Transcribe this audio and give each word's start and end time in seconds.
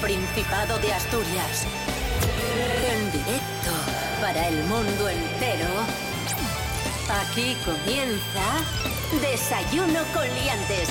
Principado 0.00 0.78
de 0.78 0.94
Asturias. 0.94 1.66
En 2.90 3.12
directo 3.12 3.70
para 4.20 4.48
el 4.48 4.64
mundo 4.64 5.08
entero. 5.10 5.68
Aquí 7.20 7.54
comienza 7.66 8.64
Desayuno 9.20 10.00
con 10.14 10.24
Liantes. 10.24 10.88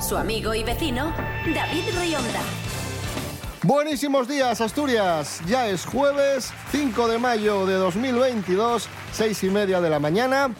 Su 0.00 0.16
amigo 0.16 0.54
y 0.54 0.62
vecino, 0.62 1.12
David 1.52 1.84
Rionda. 1.98 2.40
Buenísimos 3.62 4.28
días, 4.28 4.60
Asturias. 4.60 5.40
Ya 5.46 5.66
es 5.66 5.84
jueves 5.84 6.52
5 6.70 7.08
de 7.08 7.18
mayo 7.18 7.66
de 7.66 7.74
2022, 7.74 8.88
seis 9.12 9.42
y 9.42 9.50
media 9.50 9.80
de 9.80 9.90
la 9.90 9.98
mañana. 9.98 10.50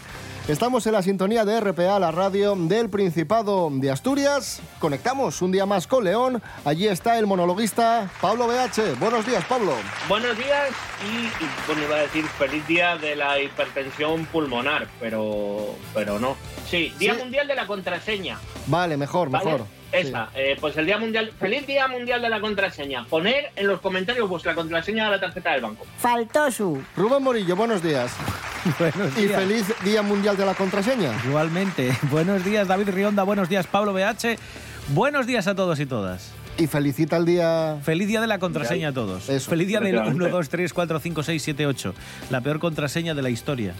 Estamos 0.48 0.84
en 0.86 0.92
la 0.94 1.02
sintonía 1.02 1.44
de 1.44 1.60
RPA, 1.60 1.98
la 2.00 2.10
radio 2.10 2.56
del 2.56 2.90
Principado 2.90 3.68
de 3.72 3.88
Asturias. 3.90 4.60
Conectamos 4.80 5.42
un 5.42 5.52
día 5.52 5.64
más 5.64 5.86
con 5.86 6.02
León. 6.02 6.42
Allí 6.64 6.88
está 6.88 7.18
el 7.18 7.26
monologuista 7.28 8.10
Pablo 8.20 8.48
BH. 8.48 8.98
Buenos 8.98 9.24
días, 9.26 9.44
Pablo. 9.44 9.74
Buenos 10.08 10.36
días 10.36 10.70
y, 11.04 11.26
y 11.44 11.48
bueno, 11.68 11.82
iba 11.84 11.96
a 11.96 12.00
decir 12.00 12.24
feliz 12.26 12.66
día 12.66 12.96
de 12.96 13.14
la 13.14 13.40
hipertensión 13.40 14.26
pulmonar, 14.26 14.88
pero, 14.98 15.76
pero 15.94 16.18
no. 16.18 16.36
Sí, 16.68 16.92
Día 16.98 17.14
Sí. 17.14 17.20
Mundial 17.20 17.46
de 17.46 17.54
la 17.54 17.66
Contraseña. 17.66 18.38
Vale, 18.66 18.96
mejor, 18.96 19.30
¿vale? 19.30 19.44
mejor. 19.44 19.66
Esa, 19.92 20.30
eh, 20.34 20.56
pues 20.60 20.76
el 20.76 20.86
Día 20.86 20.98
Mundial, 20.98 21.32
feliz 21.38 21.64
Día 21.66 21.86
Mundial 21.86 22.22
de 22.22 22.28
la 22.28 22.40
Contraseña. 22.40 23.04
Poner 23.06 23.52
en 23.54 23.68
los 23.68 23.80
comentarios 23.80 24.28
vuestra 24.28 24.54
contraseña 24.56 25.04
de 25.04 25.10
la 25.12 25.20
tarjeta 25.20 25.52
del 25.52 25.60
banco. 25.62 25.84
Faltó 25.98 26.50
su. 26.50 26.82
Rubén 26.96 27.22
Morillo, 27.22 27.54
buenos 27.54 27.82
días. 27.82 28.12
Buenos 28.78 29.16
Y 29.18 29.26
días. 29.26 29.40
feliz 29.40 29.66
Día 29.84 30.02
Mundial 30.02 30.36
de 30.36 30.44
la 30.46 30.54
Contraseña. 30.54 31.12
Igualmente. 31.26 31.92
Buenos 32.10 32.44
días, 32.44 32.68
David 32.68 32.90
Rionda. 32.90 33.22
Buenos 33.22 33.48
días, 33.48 33.66
Pablo 33.66 33.92
BH. 33.92 34.36
Buenos 34.88 35.26
días 35.26 35.46
a 35.46 35.54
todos 35.54 35.78
y 35.80 35.86
todas. 35.86 36.30
Y 36.58 36.66
felicita 36.66 37.16
el 37.16 37.24
día... 37.24 37.78
Feliz 37.82 38.08
día 38.08 38.20
de 38.20 38.26
la 38.26 38.38
contraseña 38.38 38.88
a 38.88 38.92
todos. 38.92 39.28
Eso, 39.28 39.48
Feliz 39.48 39.68
día 39.68 39.78
del 39.80 39.94
efectivamente. 39.94 40.24
1, 40.26 40.36
2, 40.36 40.48
3, 40.48 40.72
4, 40.74 41.00
5, 41.00 41.22
6, 41.22 41.42
7, 41.42 41.66
8. 41.66 41.94
La 42.28 42.40
peor 42.42 42.58
contraseña 42.58 43.14
de 43.14 43.22
la 43.22 43.30
historia. 43.30 43.72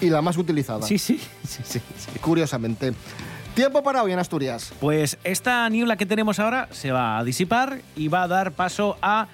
Y 0.00 0.08
la 0.10 0.22
más 0.22 0.36
utilizada, 0.38 0.84
Sí, 0.86 0.98
sí, 0.98 1.20
sí, 1.46 1.62
sí, 1.62 1.78
sí. 1.96 2.18
curiosamente. 2.20 2.94
Tiempo 3.54 3.82
para 3.82 4.02
hoy 4.02 4.12
en 4.12 4.18
Asturias. 4.18 4.72
Pues 4.80 5.18
esta 5.24 5.68
niebla 5.68 5.96
que 5.96 6.06
tenemos 6.06 6.40
ahora 6.40 6.68
se 6.72 6.90
va 6.90 7.18
a 7.18 7.24
disipar 7.24 7.80
y 7.96 8.08
va 8.08 8.22
a 8.22 8.28
dar 8.28 8.52
paso 8.52 8.96
a 9.02 9.28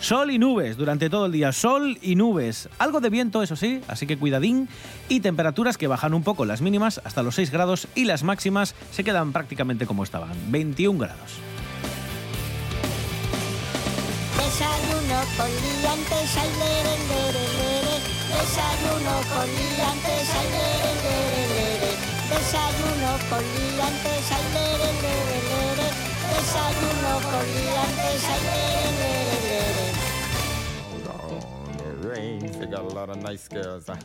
sol 0.00 0.30
y 0.30 0.38
nubes 0.38 0.76
durante 0.76 1.08
todo 1.08 1.26
el 1.26 1.32
día. 1.32 1.52
Sol 1.52 1.98
y 2.02 2.16
nubes. 2.16 2.68
Algo 2.78 3.00
de 3.00 3.10
viento, 3.10 3.42
eso 3.42 3.56
sí, 3.56 3.80
así 3.88 4.06
que 4.06 4.18
cuidadín. 4.18 4.68
Y 5.08 5.20
temperaturas 5.20 5.78
que 5.78 5.86
bajan 5.86 6.14
un 6.14 6.22
poco 6.22 6.44
las 6.44 6.60
mínimas 6.60 7.00
hasta 7.04 7.22
los 7.22 7.34
6 7.36 7.50
grados 7.50 7.88
y 7.94 8.04
las 8.04 8.22
máximas 8.22 8.74
se 8.90 9.04
quedan 9.04 9.32
prácticamente 9.32 9.86
como 9.86 10.04
estaban, 10.04 10.32
21 10.50 10.98
grados. 10.98 11.38
Desayuno 26.32 27.20
con 27.30 27.46
got 32.70 32.80
a 32.82 32.94
lot 32.94 33.10
of 33.10 33.16
nice 33.22 33.48
girls. 33.48 33.86
huh? 33.86 33.96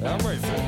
Yeah, 0.00 0.14
I'm 0.14 0.26
ready, 0.26 0.40
sir. 0.40 0.64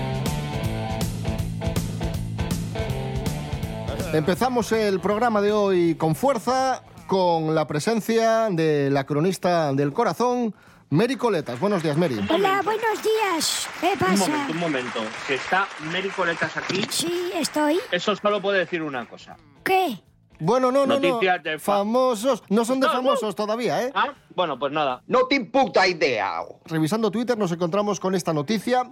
Empezamos 4.12 4.72
el 4.72 4.98
programa 5.00 5.40
de 5.40 5.52
hoy 5.52 5.94
con 5.94 6.16
fuerza, 6.16 6.82
con 7.06 7.54
la 7.54 7.66
presencia 7.68 8.48
de 8.50 8.90
la 8.90 9.04
cronista 9.04 9.72
del 9.72 9.92
corazón, 9.92 10.52
Mary 10.90 11.14
Coletas. 11.16 11.60
Buenos 11.60 11.82
días, 11.84 11.96
Mary. 11.96 12.18
Hola, 12.28 12.60
buenos 12.64 13.00
días. 13.02 13.68
¿Qué 13.80 13.92
Un 13.92 13.98
pasa? 13.98 14.26
momento, 14.28 14.52
un 14.52 14.58
momento. 14.58 15.00
Si 15.28 15.34
está 15.34 15.68
Mary 15.92 16.08
Coletas 16.10 16.56
aquí, 16.56 16.84
Sí, 16.90 17.30
estoy. 17.36 17.78
eso 17.92 18.16
solo 18.16 18.42
puede 18.42 18.58
decir 18.60 18.82
una 18.82 19.06
cosa. 19.06 19.36
¿Qué? 19.62 20.00
Bueno, 20.40 20.72
no, 20.72 20.86
no, 20.86 20.98
no. 20.98 21.08
Noticias 21.08 21.42
de 21.42 21.58
fa- 21.58 21.78
Famosos. 21.78 22.42
No 22.48 22.64
son 22.64 22.80
de 22.80 22.86
No, 22.86 22.92
no. 22.94 22.98
famosos 22.98 23.34
todavía, 23.36 23.82
¿eh? 23.84 23.92
Ah, 23.94 24.14
bueno, 24.34 24.58
pues 24.58 24.72
nada. 24.72 25.02
No 25.06 25.26
te 25.26 25.40
puta 25.44 25.86
idea. 25.86 26.40
Revisando 26.64 27.10
Twitter 27.10 27.36
nos 27.38 27.52
encontramos 27.52 28.00
con 28.00 28.14
esta 28.14 28.32
noticia. 28.32 28.90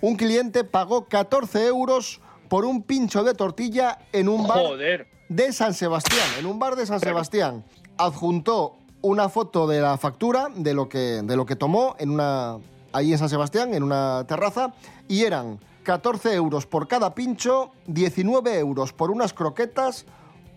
Un 0.00 0.16
cliente 0.16 0.64
pagó 0.64 1.04
14 1.06 1.66
euros 1.66 2.20
por 2.48 2.64
un 2.64 2.82
pincho 2.82 3.24
de 3.24 3.34
tortilla 3.34 3.98
en 4.12 4.28
un 4.28 4.46
bar 4.46 4.58
Joder. 4.58 5.08
de 5.28 5.52
San 5.52 5.74
Sebastián, 5.74 6.26
en 6.38 6.46
un 6.46 6.58
bar 6.58 6.76
de 6.76 6.86
San 6.86 7.00
Sebastián. 7.00 7.64
Adjuntó 7.98 8.76
una 9.02 9.28
foto 9.28 9.66
de 9.66 9.80
la 9.80 9.98
factura 9.98 10.48
de 10.54 10.74
lo 10.74 10.88
que, 10.88 10.98
de 11.22 11.36
lo 11.36 11.44
que 11.46 11.56
tomó 11.56 11.96
en 11.98 12.10
una, 12.10 12.56
ahí 12.92 13.12
en 13.12 13.18
San 13.18 13.28
Sebastián, 13.28 13.74
en 13.74 13.82
una 13.82 14.24
terraza, 14.28 14.72
y 15.08 15.24
eran 15.24 15.58
14 15.82 16.34
euros 16.34 16.66
por 16.66 16.88
cada 16.88 17.14
pincho, 17.14 17.70
19 17.86 18.58
euros 18.58 18.92
por 18.92 19.10
unas 19.10 19.32
croquetas, 19.32 20.04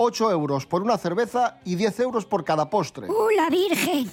8 0.02 0.32
euros 0.32 0.66
por 0.66 0.82
una 0.82 0.98
cerveza 0.98 1.60
y 1.66 1.76
10 1.76 2.00
euros 2.00 2.26
por 2.26 2.46
cada 2.46 2.70
postre. 2.70 3.08
¡Uh, 3.10 3.30
la 3.36 3.50
Virgen! 3.50 4.10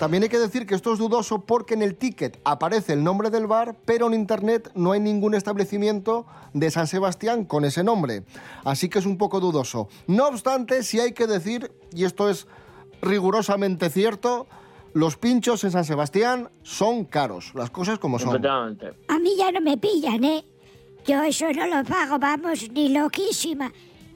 También 0.00 0.22
hay 0.22 0.30
que 0.30 0.38
decir 0.38 0.66
que 0.66 0.74
esto 0.74 0.90
es 0.90 0.98
dudoso 0.98 1.42
porque 1.42 1.74
en 1.74 1.82
el 1.82 1.96
ticket 1.96 2.40
aparece 2.44 2.94
el 2.94 3.04
nombre 3.04 3.28
del 3.28 3.46
bar, 3.46 3.76
pero 3.84 4.06
en 4.06 4.14
internet 4.14 4.72
no 4.74 4.92
hay 4.92 5.00
ningún 5.00 5.34
establecimiento 5.34 6.24
de 6.54 6.70
San 6.70 6.86
Sebastián 6.86 7.44
con 7.44 7.66
ese 7.66 7.84
nombre. 7.84 8.24
Así 8.64 8.88
que 8.88 9.00
es 9.00 9.06
un 9.06 9.18
poco 9.18 9.38
dudoso. 9.38 9.88
No 10.06 10.28
obstante, 10.28 10.82
sí 10.82 10.98
hay 10.98 11.12
que 11.12 11.26
decir, 11.26 11.70
y 11.92 12.04
esto 12.04 12.30
es 12.30 12.46
rigurosamente 13.02 13.90
cierto, 13.90 14.46
los 14.94 15.18
pinchos 15.18 15.62
en 15.64 15.72
San 15.72 15.84
Sebastián 15.84 16.48
son 16.62 17.04
caros, 17.04 17.52
las 17.54 17.68
cosas 17.68 17.98
como 17.98 18.18
son. 18.18 18.44
A 18.46 19.18
mí 19.18 19.36
ya 19.36 19.52
no 19.52 19.60
me 19.60 19.76
pillan, 19.76 20.24
¿eh? 20.24 20.44
Yo 21.06 21.22
eso 21.22 21.52
no 21.52 21.66
lo 21.66 21.84
pago, 21.84 22.18
vamos, 22.18 22.70
ni 22.72 22.88
loquísima. 22.88 23.70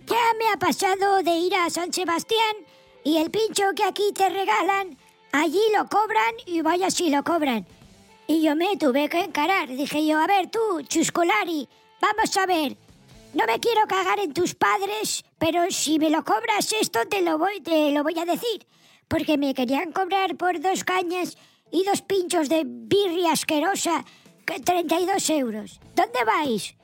Ya 0.07 0.35
me 0.39 0.49
ha 0.53 0.57
pasado 0.57 1.23
de 1.25 1.37
ir 1.37 1.55
a 1.57 1.69
San 1.69 1.93
Sebastián 1.93 2.57
y 3.03 3.17
el 3.17 3.29
pincho 3.29 3.65
que 3.75 3.83
aquí 3.83 4.13
te 4.15 4.29
regalan, 4.29 4.97
allí 5.33 5.61
lo 5.77 5.89
cobran 5.89 6.33
y 6.47 6.61
vaya 6.61 6.93
si 6.93 7.11
lo 7.11 7.25
cobran. 7.25 7.67
Y 8.29 8.41
yo 8.41 8.55
me 8.55 8.77
tuve 8.77 9.09
que 9.09 9.19
encarar. 9.19 9.67
Dije 9.69 10.07
yo, 10.07 10.21
a 10.21 10.29
ver 10.29 10.49
tú, 10.49 10.83
Chuscolari, 10.83 11.69
vamos 12.01 12.37
a 12.37 12.47
ver. 12.47 12.77
No 13.35 13.47
me 13.47 13.59
quiero 13.59 13.87
cagar 13.89 14.21
en 14.21 14.33
tus 14.33 14.55
padres, 14.55 15.25
pero 15.39 15.69
si 15.71 15.99
me 15.99 16.09
lo 16.09 16.25
cobras 16.25 16.73
esto 16.81 17.01
te 17.09 17.23
lo 17.23 17.39
voy, 17.39 17.61
te 17.61 17.91
lo 17.91 18.05
voy 18.05 18.19
a 18.21 18.25
decir. 18.25 18.65
Porque 19.09 19.37
me 19.37 19.55
querían 19.55 19.91
cobrar 19.91 20.37
por 20.37 20.61
dos 20.61 20.85
cañas 20.85 21.37
y 21.73 21.83
dos 21.83 22.03
pinchos 22.03 22.49
de 22.49 22.63
birria 22.65 23.33
asquerosa, 23.33 24.05
que 24.47 24.61
32 24.61 25.31
euros. 25.31 25.81
¿Dónde 25.97 26.25
vais? 26.25 26.77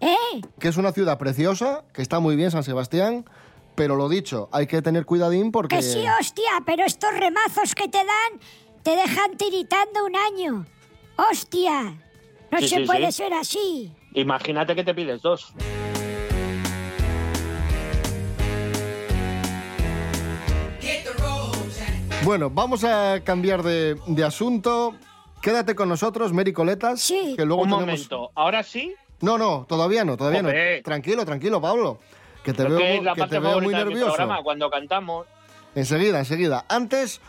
¿Eh? 0.00 0.40
Que 0.58 0.68
es 0.68 0.76
una 0.76 0.92
ciudad 0.92 1.18
preciosa, 1.18 1.84
que 1.92 2.02
está 2.02 2.20
muy 2.20 2.36
bien 2.36 2.50
San 2.50 2.62
Sebastián, 2.62 3.24
pero 3.74 3.96
lo 3.96 4.08
dicho, 4.08 4.48
hay 4.52 4.66
que 4.66 4.82
tener 4.82 5.04
cuidadín 5.06 5.50
porque... 5.52 5.76
Que 5.76 5.82
sí, 5.82 6.04
hostia, 6.20 6.50
pero 6.66 6.84
estos 6.84 7.12
remazos 7.14 7.74
que 7.74 7.88
te 7.88 7.98
dan 7.98 8.40
te 8.82 8.90
dejan 8.96 9.36
tiritando 9.36 10.04
un 10.06 10.16
año. 10.16 10.66
¡Hostia! 11.16 11.98
No 12.50 12.58
Sí, 12.60 12.68
se 12.68 12.76
sí, 12.76 12.84
puede 12.86 13.06
sí. 13.12 13.18
ser 13.18 13.34
así. 13.34 13.92
Imagínate 14.14 14.74
que 14.74 14.84
te 14.84 14.94
pides 14.94 15.20
dos. 15.20 15.52
Bueno, 22.24 22.50
vamos 22.50 22.84
a 22.84 23.20
cambiar 23.24 23.62
de, 23.62 23.96
de 24.06 24.24
asunto. 24.24 24.94
Quédate 25.40 25.74
con 25.74 25.88
nosotros, 25.88 26.32
Mary 26.32 26.52
Coletas. 26.52 27.00
Sí. 27.00 27.34
Que 27.36 27.44
luego 27.44 27.62
Un 27.62 27.68
tenemos... 27.70 27.86
momento. 27.86 28.30
Ahora 28.34 28.62
sí. 28.62 28.94
No, 29.20 29.38
no, 29.38 29.66
todavía 29.68 30.04
no, 30.04 30.16
todavía 30.16 30.42
no. 30.42 30.50
Tranquilo, 30.82 31.24
tranquilo, 31.24 31.60
Pablo. 31.60 31.98
Que 32.44 32.52
te 32.52 32.64
Creo 32.64 32.76
veo, 32.76 32.78
que 32.78 32.96
es 32.96 33.02
la 33.02 33.14
que 33.14 33.20
parte 33.20 33.36
te 33.36 33.40
veo 33.40 33.60
muy 33.60 33.74
nervioso. 33.74 34.14
programa 34.14 34.42
cuando 34.42 34.70
cantamos. 34.70 35.26
Enseguida, 35.74 36.18
enseguida. 36.18 36.64
Antes, 36.68 37.20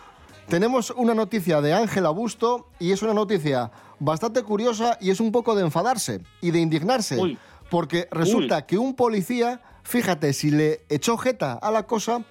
tenemos 0.47 0.91
una 0.91 1.13
noticia 1.13 1.61
de 1.61 1.73
Ángela 1.73 2.09
Busto 2.09 2.67
y 2.79 2.91
es 2.91 3.01
una 3.01 3.13
noticia 3.13 3.71
bastante 3.99 4.43
curiosa 4.43 4.97
y 5.01 5.09
es 5.09 5.19
un 5.19 5.31
poco 5.31 5.55
de 5.55 5.63
enfadarse 5.63 6.21
y 6.41 6.51
de 6.51 6.59
indignarse. 6.59 7.17
Uy. 7.17 7.37
Porque 7.69 8.07
resulta 8.11 8.65
que 8.65 8.77
un 8.77 8.95
policía, 8.95 9.61
fíjate, 9.83 10.33
si 10.33 10.51
le 10.51 10.81
echó 10.89 11.17
jeta 11.17 11.53
a 11.53 11.69
la 11.69 11.83
cosa, 11.83 12.23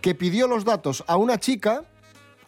que 0.00 0.14
pidió 0.14 0.48
los 0.48 0.64
datos 0.64 1.04
a 1.06 1.16
una 1.16 1.38
chica, 1.38 1.82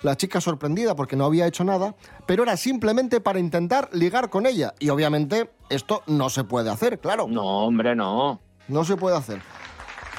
la 0.03 0.17
chica 0.17 0.41
sorprendida 0.41 0.97
porque 0.97 1.17
no 1.17 1.25
había 1.25 1.47
hecho 1.47 1.65
nada, 1.65 1.95
pero 2.27 2.43
era 2.43 2.57
simplemente 2.57 3.21
para 3.21 3.39
intentar 3.39 3.89
ligar 3.93 4.31
con 4.31 4.47
ella. 4.47 4.75
Y 4.79 4.91
obviamente 4.91 5.51
esto 5.69 6.03
no 6.07 6.31
se 6.31 6.45
puede 6.45 6.71
hacer, 6.71 6.99
claro. 6.99 7.27
No, 7.29 7.67
hombre, 7.67 7.95
no. 7.95 8.41
No 8.69 8.85
se 8.85 8.97
puede 8.97 9.17
hacer. 9.17 9.41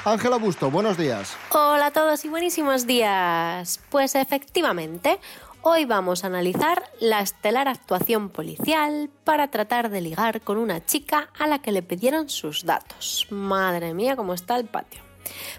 Ángela 0.04 0.36
Busto, 0.36 0.70
buenos 0.70 0.98
días. 0.98 1.34
Hola 1.50 1.86
a 1.86 1.90
todos 1.90 2.24
y 2.24 2.28
buenísimos 2.28 2.86
días. 2.86 3.80
Pues 3.90 4.14
efectivamente, 4.14 5.18
Hoy 5.66 5.86
vamos 5.86 6.24
a 6.24 6.26
analizar 6.26 6.82
la 7.00 7.20
estelar 7.20 7.68
actuación 7.68 8.28
policial 8.28 9.08
para 9.24 9.48
tratar 9.48 9.88
de 9.88 10.02
ligar 10.02 10.42
con 10.42 10.58
una 10.58 10.84
chica 10.84 11.30
a 11.38 11.46
la 11.46 11.58
que 11.60 11.72
le 11.72 11.80
pidieron 11.82 12.28
sus 12.28 12.66
datos. 12.66 13.26
Madre 13.30 13.94
mía, 13.94 14.14
cómo 14.14 14.34
está 14.34 14.56
el 14.56 14.66
patio. 14.66 15.00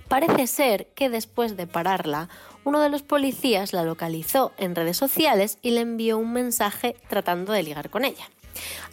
Parece 0.08 0.46
ser 0.46 0.88
que 0.94 1.10
después 1.10 1.58
de 1.58 1.66
pararla, 1.66 2.30
uno 2.66 2.82
de 2.82 2.90
los 2.90 3.04
policías 3.04 3.72
la 3.72 3.84
localizó 3.84 4.52
en 4.58 4.76
redes 4.76 4.98
sociales 4.98 5.60
y 5.62 5.72
le 5.72 5.82
envió 5.82 6.18
un 6.18 6.34
mensaje 6.34 6.98
tratando 7.08 7.54
de 7.54 7.64
ligar 7.64 7.90
con 7.90 8.04
ella. 8.04 8.30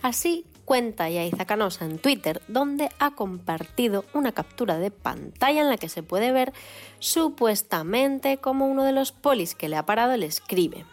Así 0.03 0.45
cuenta 0.65 1.11
Yaiza 1.11 1.47
Canosa 1.47 1.85
en 1.85 1.99
Twitter, 1.99 2.43
donde 2.49 2.91
ha 2.99 3.13
compartido 3.13 4.05
una 4.15 4.33
captura 4.33 4.79
de 4.79 4.91
pantalla 4.91 5.63
en 5.63 5.69
la 5.69 5.79
que 5.79 5.89
se 5.89 6.03
puede 6.03 6.33
ver 6.33 6.53
supuestamente 6.99 8.37
como 8.37 8.67
uno 8.67 8.85
de 8.85 8.93
los 8.93 9.11
polis 9.11 9.55
que 9.55 9.69
le 9.69 9.77
ha 9.77 9.87
parado 9.87 10.17
le 10.17 10.27
escribe. 10.27 10.85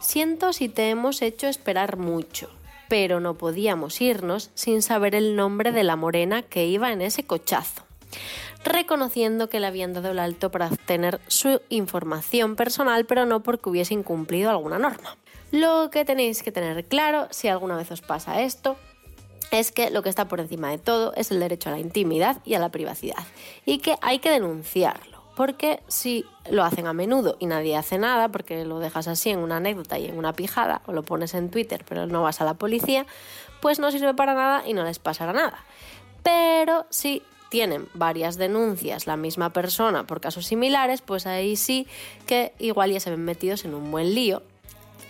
Siento 0.00 0.52
si 0.52 0.68
te 0.68 0.90
hemos 0.90 1.22
hecho 1.22 1.48
esperar 1.48 1.96
mucho, 1.96 2.50
pero 2.88 3.20
no 3.20 3.34
podíamos 3.34 4.00
irnos 4.00 4.50
sin 4.54 4.82
saber 4.82 5.14
el 5.14 5.36
nombre 5.36 5.72
de 5.72 5.84
la 5.84 5.96
morena 5.96 6.42
que 6.42 6.66
iba 6.66 6.92
en 6.92 7.02
ese 7.02 7.24
cochazo 7.24 7.81
reconociendo 8.64 9.48
que 9.48 9.60
le 9.60 9.66
habían 9.66 9.92
dado 9.92 10.10
el 10.10 10.18
alto 10.18 10.50
para 10.50 10.68
obtener 10.68 11.20
su 11.28 11.60
información 11.68 12.56
personal, 12.56 13.04
pero 13.06 13.26
no 13.26 13.42
porque 13.42 13.70
hubiese 13.70 13.94
incumplido 13.94 14.50
alguna 14.50 14.78
norma. 14.78 15.16
Lo 15.50 15.90
que 15.90 16.04
tenéis 16.04 16.42
que 16.42 16.52
tener 16.52 16.84
claro, 16.86 17.28
si 17.30 17.48
alguna 17.48 17.76
vez 17.76 17.90
os 17.90 18.00
pasa 18.00 18.40
esto, 18.40 18.76
es 19.50 19.70
que 19.70 19.90
lo 19.90 20.02
que 20.02 20.08
está 20.08 20.26
por 20.26 20.40
encima 20.40 20.70
de 20.70 20.78
todo 20.78 21.12
es 21.14 21.30
el 21.30 21.38
derecho 21.38 21.68
a 21.68 21.72
la 21.72 21.78
intimidad 21.78 22.38
y 22.44 22.54
a 22.54 22.58
la 22.58 22.70
privacidad, 22.70 23.22
y 23.66 23.78
que 23.78 23.96
hay 24.00 24.18
que 24.18 24.30
denunciarlo. 24.30 25.12
Porque 25.36 25.82
si 25.88 26.26
lo 26.50 26.62
hacen 26.62 26.86
a 26.86 26.92
menudo 26.92 27.36
y 27.38 27.46
nadie 27.46 27.76
hace 27.76 27.96
nada, 27.96 28.28
porque 28.28 28.64
lo 28.66 28.80
dejas 28.80 29.08
así 29.08 29.30
en 29.30 29.38
una 29.38 29.56
anécdota 29.56 29.98
y 29.98 30.06
en 30.06 30.18
una 30.18 30.34
pijada, 30.34 30.82
o 30.86 30.92
lo 30.92 31.02
pones 31.02 31.34
en 31.34 31.50
Twitter 31.50 31.84
pero 31.88 32.06
no 32.06 32.22
vas 32.22 32.40
a 32.40 32.44
la 32.44 32.54
policía, 32.54 33.06
pues 33.60 33.78
no 33.78 33.90
sirve 33.90 34.12
para 34.14 34.34
nada 34.34 34.66
y 34.66 34.74
no 34.74 34.84
les 34.84 34.98
pasará 34.98 35.32
nada. 35.32 35.64
Pero 36.22 36.86
si 36.90 37.22
tienen 37.52 37.86
varias 37.92 38.38
denuncias 38.38 39.06
la 39.06 39.18
misma 39.18 39.52
persona 39.52 40.06
por 40.06 40.22
casos 40.22 40.46
similares, 40.46 41.02
pues 41.02 41.26
ahí 41.26 41.56
sí 41.56 41.86
que 42.26 42.54
igual 42.58 42.90
ya 42.90 42.98
se 42.98 43.10
ven 43.10 43.26
metidos 43.26 43.66
en 43.66 43.74
un 43.74 43.90
buen 43.90 44.14
lío. 44.14 44.42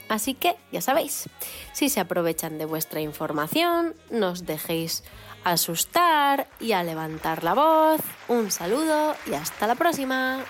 Así 0.09 0.35
que 0.35 0.57
ya 0.73 0.81
sabéis, 0.81 1.29
si 1.73 1.89
se 1.89 2.01
aprovechan 2.01 2.59
de 2.59 2.65
vuestra 2.65 3.01
información, 3.01 3.95
nos 4.11 4.45
dejéis 4.45 5.05
asustar 5.45 6.49
y 6.59 6.73
a 6.73 6.83
levantar 6.83 7.45
la 7.45 7.55
voz. 7.55 8.01
Un 8.27 8.51
saludo 8.51 9.15
y 9.25 9.35
hasta 9.35 9.69
la 9.69 9.77
próxima. 9.77 10.41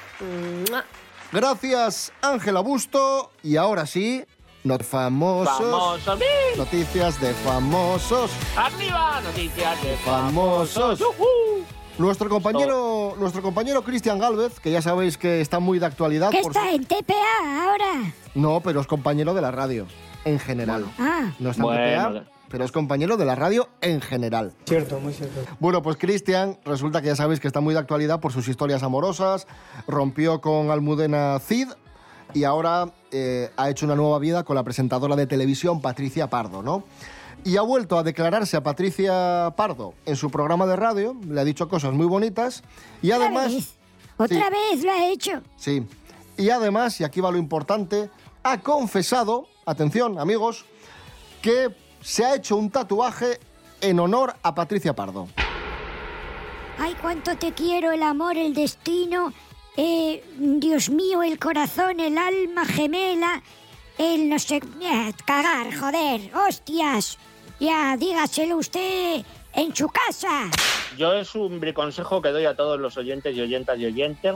Gracias, 1.31 2.11
Ángela 2.23 2.61
Busto. 2.61 3.33
Y 3.43 3.57
ahora 3.57 3.85
sí, 3.85 4.25
not 4.65 4.83
famosos. 4.83 5.59
¡Famosos! 5.59 6.21
Noticias 6.57 7.21
de 7.21 7.35
famosos. 7.35 8.31
¡Arriba! 8.57 9.21
Noticias 9.21 9.83
de 9.83 9.95
Famosos. 9.97 10.99
¡Yujú! 10.99 11.67
Nuestro 11.99 12.29
compañero, 12.29 13.15
nuestro 13.19 13.43
compañero 13.43 13.83
Cristian 13.85 14.19
Galvez, 14.19 14.59
que 14.61 14.73
ya 14.73 14.81
sabéis 14.83 15.19
que 15.19 15.41
está 15.41 15.61
muy 15.61 15.79
de 15.79 15.87
actualidad. 15.87 16.31
¿Qué 16.31 16.41
por 16.41 16.51
está 16.53 16.71
en 16.73 16.85
TPA 16.85 17.65
ahora? 17.69 18.13
No, 18.35 18.61
pero 18.61 18.81
es 18.81 18.87
compañero 18.87 19.35
de 19.35 19.43
la 19.43 19.51
radio, 19.51 19.87
en 20.25 20.39
general. 20.39 20.87
Ah, 20.99 21.33
No 21.39 21.51
está 21.51 21.63
en 21.63 21.67
Bueno. 21.69 22.21
TPA, 22.21 22.31
pero 22.49 22.65
es 22.65 22.73
compañero 22.73 23.17
de 23.17 23.25
la 23.27 23.35
radio 23.35 23.69
en 23.83 24.01
general. 24.01 24.53
Cierto, 24.67 25.01
muy 25.01 25.13
cierto. 25.13 25.41
Bueno, 25.61 25.83
pues 25.83 25.97
Cristian, 25.97 26.59
resulta 26.65 27.03
que 27.03 27.09
ya 27.09 27.17
sabéis 27.17 27.41
que 27.41 27.47
está 27.47 27.61
muy 27.61 27.75
de 27.75 27.81
actualidad 27.81 28.21
por 28.21 28.33
sus 28.33 28.49
historias 28.49 28.83
amorosas, 28.83 29.47
rompió 29.87 30.41
con 30.41 30.71
Almudena 30.71 31.39
Cid 31.41 31.69
y 32.35 32.45
ahora 32.45 32.91
eh, 33.11 33.51
ha 33.59 33.69
hecho 33.69 33.85
una 33.85 33.95
nueva 33.97 34.19
vida 34.19 34.45
con 34.45 34.57
la 34.57 34.63
presentadora 34.65 35.15
de 35.15 35.27
televisión 35.27 35.83
Patricia 35.83 36.29
Pardo, 36.31 36.63
¿no? 36.63 36.85
Y 37.45 37.57
ha 37.57 37.63
vuelto 37.63 37.99
a 37.99 38.03
declararse 38.05 38.57
a 38.57 38.63
Patricia 38.63 39.53
Pardo 39.57 39.95
en 40.07 40.15
su 40.17 40.31
programa 40.31 40.65
de 40.67 40.77
radio, 40.77 41.17
le 41.29 41.41
ha 41.41 41.45
dicho 41.45 41.69
cosas 41.69 41.93
muy 41.93 42.07
bonitas 42.07 42.63
y 43.03 43.11
otra 43.11 43.27
además... 43.27 43.53
vez. 43.53 43.75
Otra 44.17 44.37
Sí. 44.49 44.53
vez 44.71 44.85
lo 44.85 44.93
ha 44.93 45.07
hecho. 45.09 45.43
Sí. 45.57 45.85
Y 46.37 46.51
además, 46.51 47.01
y 47.01 47.05
aquí 47.05 47.21
va 47.21 47.31
lo 47.33 47.39
importante, 47.39 48.11
ha 48.45 48.61
confesado, 48.61 49.49
atención 49.67 50.19
amigos, 50.21 50.65
que 51.41 51.75
se 52.01 52.25
ha 52.25 52.37
hecho 52.37 52.57
un 52.57 52.71
tatuaje 52.71 53.41
en 53.81 53.99
honor 53.99 54.35
a 54.43 54.55
Patricia 54.55 54.95
Pardo. 54.95 55.27
Ay, 56.79 56.95
cuánto 57.01 57.37
te 57.37 57.53
quiero, 57.53 57.91
el 57.91 58.03
amor, 58.05 58.37
el 58.37 58.55
destino, 58.55 59.33
eh, 59.77 60.23
Dios 60.39 60.91
mío, 60.91 61.23
el 61.25 61.39
corazón, 61.41 61.99
el 61.99 62.17
alma 62.19 62.65
gemela, 62.67 63.43
el 63.99 64.29
no 64.29 64.39
sé... 64.39 64.57
eh, 64.81 65.13
cagar, 65.27 65.75
joder, 65.77 66.31
hostias. 66.37 67.19
Ya, 67.61 67.97
dígaselo 67.97 68.57
usted 68.57 69.23
en 69.55 69.75
su 69.75 69.89
casa. 69.89 70.51
Yo 70.97 71.15
es 71.15 71.35
un 71.35 71.61
consejo 71.73 72.21
que 72.21 72.31
doy 72.31 72.45
a 72.45 72.57
todos 72.57 72.79
los 72.79 72.97
oyentes 72.97 73.37
y 73.37 73.41
oyentas 73.41 73.79
y 73.79 73.87
oyentes 73.87 74.35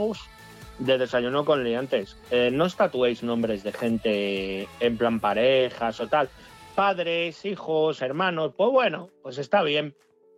de 0.78 0.98
Desayuno 0.98 1.44
con 1.44 1.64
Liantes. 1.64 2.16
Eh, 2.30 2.50
no 2.52 2.64
os 2.64 2.76
tatuéis 2.76 3.22
nombres 3.22 3.62
de 3.62 3.72
gente 3.72 4.68
en 4.80 4.98
plan 4.98 5.20
parejas 5.20 6.00
o 6.00 6.06
tal. 6.06 6.28
Padres, 6.74 7.44
hijos, 7.44 8.02
hermanos, 8.02 8.52
pues 8.56 8.70
bueno, 8.70 9.08
pues 9.22 9.38
está 9.38 9.62
bien. 9.62 9.94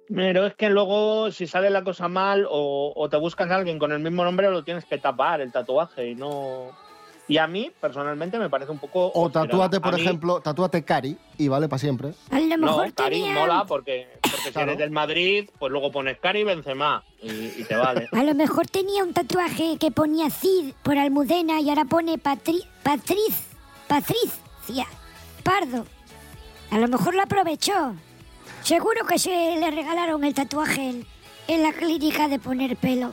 Pero 0.08 0.46
es 0.46 0.54
que 0.54 0.70
luego 0.70 1.31
si 1.31 1.46
sale 1.46 1.69
la 1.69 1.84
cosa 1.84 2.08
mal 2.08 2.46
o, 2.48 2.92
o 2.96 3.08
te 3.08 3.16
buscas 3.19 3.50
a 3.50 3.56
alguien 3.56 3.78
con 3.78 3.92
el 3.92 3.98
mismo 3.98 4.24
nombre 4.24 4.50
lo 4.50 4.64
tienes 4.64 4.86
que 4.86 4.98
tapar 4.98 5.40
el 5.40 5.52
tatuaje 5.52 6.10
y 6.10 6.14
no... 6.14 6.70
Y 7.28 7.36
a 7.36 7.46
mí, 7.46 7.70
personalmente, 7.80 8.38
me 8.38 8.48
parece 8.48 8.72
un 8.72 8.78
poco... 8.78 9.12
O 9.14 9.28
tatúate, 9.30 9.80
por 9.80 9.92
A 9.92 9.96
mí- 9.98 10.02
ejemplo, 10.02 10.40
tatúate 10.40 10.82
Cari 10.82 11.16
y 11.36 11.48
vale 11.48 11.69
para 11.69 11.78
siempre. 11.78 12.14
A 12.30 12.40
lo 12.40 12.56
mejor 12.58 12.86
No, 12.88 12.94
Cari 12.94 13.16
tenía... 13.20 13.34
mola 13.34 13.64
porque, 13.66 14.08
porque 14.22 14.50
si 14.50 14.58
eres 14.58 14.78
del 14.78 14.90
Madrid, 14.90 15.50
pues 15.58 15.70
luego 15.70 15.92
pones 15.92 16.19
Cari 16.19 16.42
Benzema 16.44 17.04
y, 17.22 17.30
y 17.30 17.64
te 17.69 17.76
vale. 17.76 18.08
A 18.12 18.22
lo 18.25 18.34
mejor 18.34 18.66
tenía 18.66 19.04
un 19.04 19.12
tatuaje 19.12 19.76
que 19.78 19.90
ponía 19.90 20.30
Cid 20.30 20.72
por 20.82 20.96
Almudena 20.96 21.60
y 21.60 21.69
ahora 21.69 21.84
pone 21.84 22.16
Patri... 22.19 22.64
Patriz... 22.82 23.44
Patricia... 23.86 24.86
Pardo. 25.42 25.86
A 26.70 26.78
lo 26.78 26.88
mejor 26.88 27.14
lo 27.14 27.22
aprovechó. 27.22 27.94
Seguro 28.62 29.06
que 29.06 29.19
se 29.19 29.31
le 29.58 29.70
regalaron 29.70 30.24
el 30.24 30.34
tatuaje 30.34 30.91
en, 30.91 31.06
en 31.46 31.62
la 31.62 31.72
clínica 31.72 32.29
de 32.29 32.38
poner 32.38 32.76
pelo. 32.76 33.12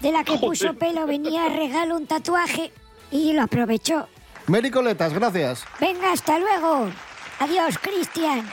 De 0.00 0.12
la 0.12 0.24
que 0.24 0.38
puso 0.38 0.74
pelo 0.74 1.06
venía 1.06 1.48
regalo 1.48 1.96
un 1.96 2.06
tatuaje 2.06 2.72
y 3.10 3.32
lo 3.32 3.42
aprovechó. 3.42 4.08
Mary 4.46 4.70
Coletas, 4.70 5.12
gracias. 5.12 5.64
Venga, 5.80 6.12
hasta 6.12 6.38
luego. 6.38 6.88
Adiós, 7.38 7.78
Cristian. 7.78 8.44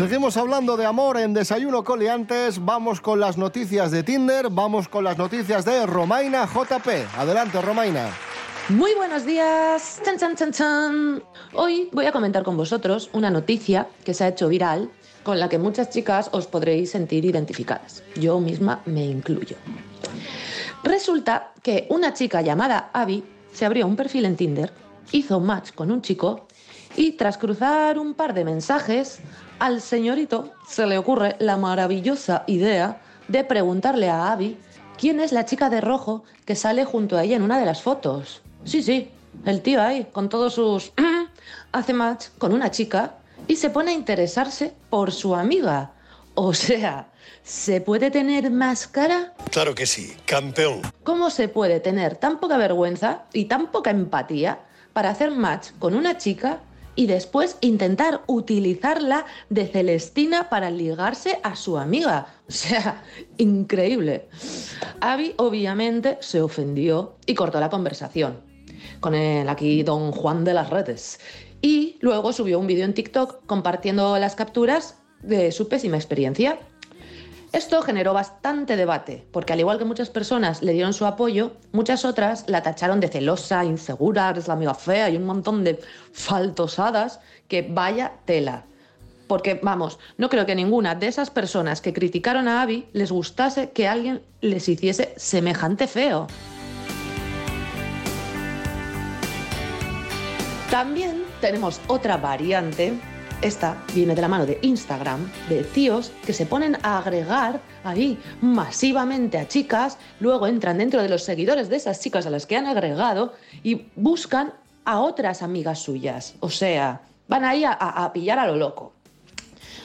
Seguimos 0.00 0.38
hablando 0.38 0.78
de 0.78 0.86
amor 0.86 1.18
en 1.18 1.34
Desayuno 1.34 1.84
Coliantes. 1.84 2.64
Vamos 2.64 3.02
con 3.02 3.20
las 3.20 3.36
noticias 3.36 3.90
de 3.90 4.02
Tinder. 4.02 4.48
Vamos 4.48 4.88
con 4.88 5.04
las 5.04 5.18
noticias 5.18 5.66
de 5.66 5.84
Romaina 5.84 6.46
JP. 6.46 6.88
Adelante, 7.18 7.60
Romaina. 7.60 8.08
Muy 8.70 8.94
buenos 8.94 9.26
días. 9.26 10.00
Chan, 10.04 10.16
chan, 10.16 10.36
chan, 10.36 10.52
chan. 10.52 11.22
Hoy 11.54 11.88
voy 11.90 12.06
a 12.06 12.12
comentar 12.12 12.44
con 12.44 12.56
vosotros 12.56 13.10
una 13.12 13.28
noticia 13.28 13.88
que 14.04 14.14
se 14.14 14.22
ha 14.22 14.28
hecho 14.28 14.46
viral 14.48 14.88
con 15.24 15.40
la 15.40 15.48
que 15.48 15.58
muchas 15.58 15.90
chicas 15.90 16.30
os 16.30 16.46
podréis 16.46 16.92
sentir 16.92 17.24
identificadas. 17.24 18.04
Yo 18.14 18.38
misma 18.38 18.80
me 18.86 19.04
incluyo. 19.04 19.56
Resulta 20.84 21.52
que 21.64 21.88
una 21.90 22.14
chica 22.14 22.42
llamada 22.42 22.90
Abby 22.92 23.24
se 23.52 23.66
abrió 23.66 23.88
un 23.88 23.96
perfil 23.96 24.24
en 24.24 24.36
Tinder, 24.36 24.72
hizo 25.10 25.40
match 25.40 25.72
con 25.72 25.90
un 25.90 26.00
chico 26.00 26.46
y 26.94 27.12
tras 27.12 27.38
cruzar 27.38 27.98
un 27.98 28.14
par 28.14 28.34
de 28.34 28.44
mensajes, 28.44 29.18
al 29.58 29.80
señorito 29.80 30.52
se 30.68 30.86
le 30.86 30.96
ocurre 30.96 31.34
la 31.40 31.56
maravillosa 31.56 32.44
idea 32.46 33.02
de 33.26 33.42
preguntarle 33.42 34.08
a 34.08 34.30
Abby 34.30 34.56
quién 34.96 35.18
es 35.18 35.32
la 35.32 35.44
chica 35.44 35.70
de 35.70 35.80
rojo 35.80 36.22
que 36.44 36.54
sale 36.54 36.84
junto 36.84 37.16
a 37.16 37.24
ella 37.24 37.34
en 37.34 37.42
una 37.42 37.58
de 37.58 37.66
las 37.66 37.82
fotos. 37.82 38.42
Sí, 38.64 38.82
sí, 38.82 39.10
el 39.46 39.62
tío 39.62 39.82
ahí, 39.82 40.06
con 40.12 40.28
todos 40.28 40.54
sus... 40.54 40.92
hace 41.72 41.92
match 41.92 42.26
con 42.38 42.52
una 42.52 42.70
chica 42.70 43.14
y 43.46 43.56
se 43.56 43.70
pone 43.70 43.92
a 43.92 43.94
interesarse 43.94 44.72
por 44.90 45.12
su 45.12 45.34
amiga. 45.34 45.92
O 46.34 46.54
sea, 46.54 47.10
¿se 47.42 47.80
puede 47.80 48.10
tener 48.10 48.50
más 48.50 48.86
cara? 48.86 49.34
Claro 49.50 49.74
que 49.74 49.86
sí, 49.86 50.14
campeón. 50.26 50.82
¿Cómo 51.02 51.30
se 51.30 51.48
puede 51.48 51.80
tener 51.80 52.16
tan 52.16 52.38
poca 52.38 52.56
vergüenza 52.56 53.24
y 53.32 53.46
tan 53.46 53.70
poca 53.70 53.90
empatía 53.90 54.60
para 54.92 55.10
hacer 55.10 55.30
match 55.30 55.70
con 55.78 55.94
una 55.94 56.18
chica 56.18 56.60
y 56.96 57.06
después 57.06 57.56
intentar 57.60 58.22
utilizarla 58.26 59.24
de 59.48 59.66
Celestina 59.66 60.48
para 60.48 60.70
ligarse 60.70 61.40
a 61.42 61.56
su 61.56 61.78
amiga? 61.78 62.26
O 62.48 62.52
sea, 62.52 63.02
increíble. 63.38 64.28
Abby 65.00 65.34
obviamente 65.36 66.18
se 66.20 66.40
ofendió 66.40 67.16
y 67.26 67.34
cortó 67.34 67.60
la 67.60 67.70
conversación 67.70 68.49
con 69.00 69.14
el 69.14 69.48
aquí 69.48 69.82
don 69.82 70.12
Juan 70.12 70.44
de 70.44 70.54
las 70.54 70.70
redes. 70.70 71.18
Y 71.62 71.98
luego 72.00 72.32
subió 72.32 72.58
un 72.58 72.66
vídeo 72.66 72.84
en 72.84 72.94
TikTok 72.94 73.44
compartiendo 73.46 74.16
las 74.18 74.34
capturas 74.34 74.96
de 75.22 75.52
su 75.52 75.68
pésima 75.68 75.96
experiencia. 75.96 76.58
Esto 77.52 77.82
generó 77.82 78.14
bastante 78.14 78.76
debate, 78.76 79.26
porque 79.32 79.52
al 79.52 79.60
igual 79.60 79.76
que 79.78 79.84
muchas 79.84 80.08
personas 80.08 80.62
le 80.62 80.72
dieron 80.72 80.92
su 80.92 81.04
apoyo, 81.04 81.56
muchas 81.72 82.04
otras 82.04 82.44
la 82.46 82.62
tacharon 82.62 83.00
de 83.00 83.08
celosa, 83.08 83.64
insegura, 83.64 84.32
es 84.36 84.46
la 84.46 84.54
amiga 84.54 84.74
fea 84.74 85.10
y 85.10 85.16
un 85.16 85.24
montón 85.24 85.64
de 85.64 85.80
faltosadas 86.12 87.18
que 87.48 87.62
vaya 87.62 88.12
tela. 88.24 88.66
Porque, 89.26 89.58
vamos, 89.62 89.98
no 90.16 90.28
creo 90.28 90.46
que 90.46 90.54
ninguna 90.54 90.94
de 90.94 91.08
esas 91.08 91.30
personas 91.30 91.80
que 91.80 91.92
criticaron 91.92 92.46
a 92.46 92.62
Abby 92.62 92.86
les 92.92 93.10
gustase 93.10 93.70
que 93.70 93.88
alguien 93.88 94.22
les 94.40 94.68
hiciese 94.68 95.12
semejante 95.16 95.88
feo. 95.88 96.28
También 100.70 101.24
tenemos 101.40 101.80
otra 101.88 102.16
variante. 102.16 102.92
Esta 103.42 103.82
viene 103.94 104.14
de 104.14 104.20
la 104.20 104.28
mano 104.28 104.44
de 104.44 104.58
Instagram, 104.62 105.30
de 105.48 105.64
tíos 105.64 106.12
que 106.26 106.34
se 106.34 106.44
ponen 106.44 106.76
a 106.82 106.98
agregar 106.98 107.60
ahí 107.84 108.18
masivamente 108.42 109.38
a 109.38 109.48
chicas, 109.48 109.96
luego 110.20 110.46
entran 110.46 110.76
dentro 110.76 111.02
de 111.02 111.08
los 111.08 111.22
seguidores 111.24 111.70
de 111.70 111.76
esas 111.76 112.00
chicas 112.00 112.26
a 112.26 112.30
las 112.30 112.44
que 112.44 112.56
han 112.58 112.66
agregado 112.66 113.32
y 113.62 113.86
buscan 113.96 114.52
a 114.84 115.00
otras 115.00 115.42
amigas 115.42 115.78
suyas. 115.78 116.34
O 116.40 116.50
sea, 116.50 117.00
van 117.28 117.44
ahí 117.46 117.64
a, 117.64 117.72
a- 117.72 118.12
pillar 118.12 118.38
a 118.38 118.46
lo 118.46 118.56
loco. 118.56 118.92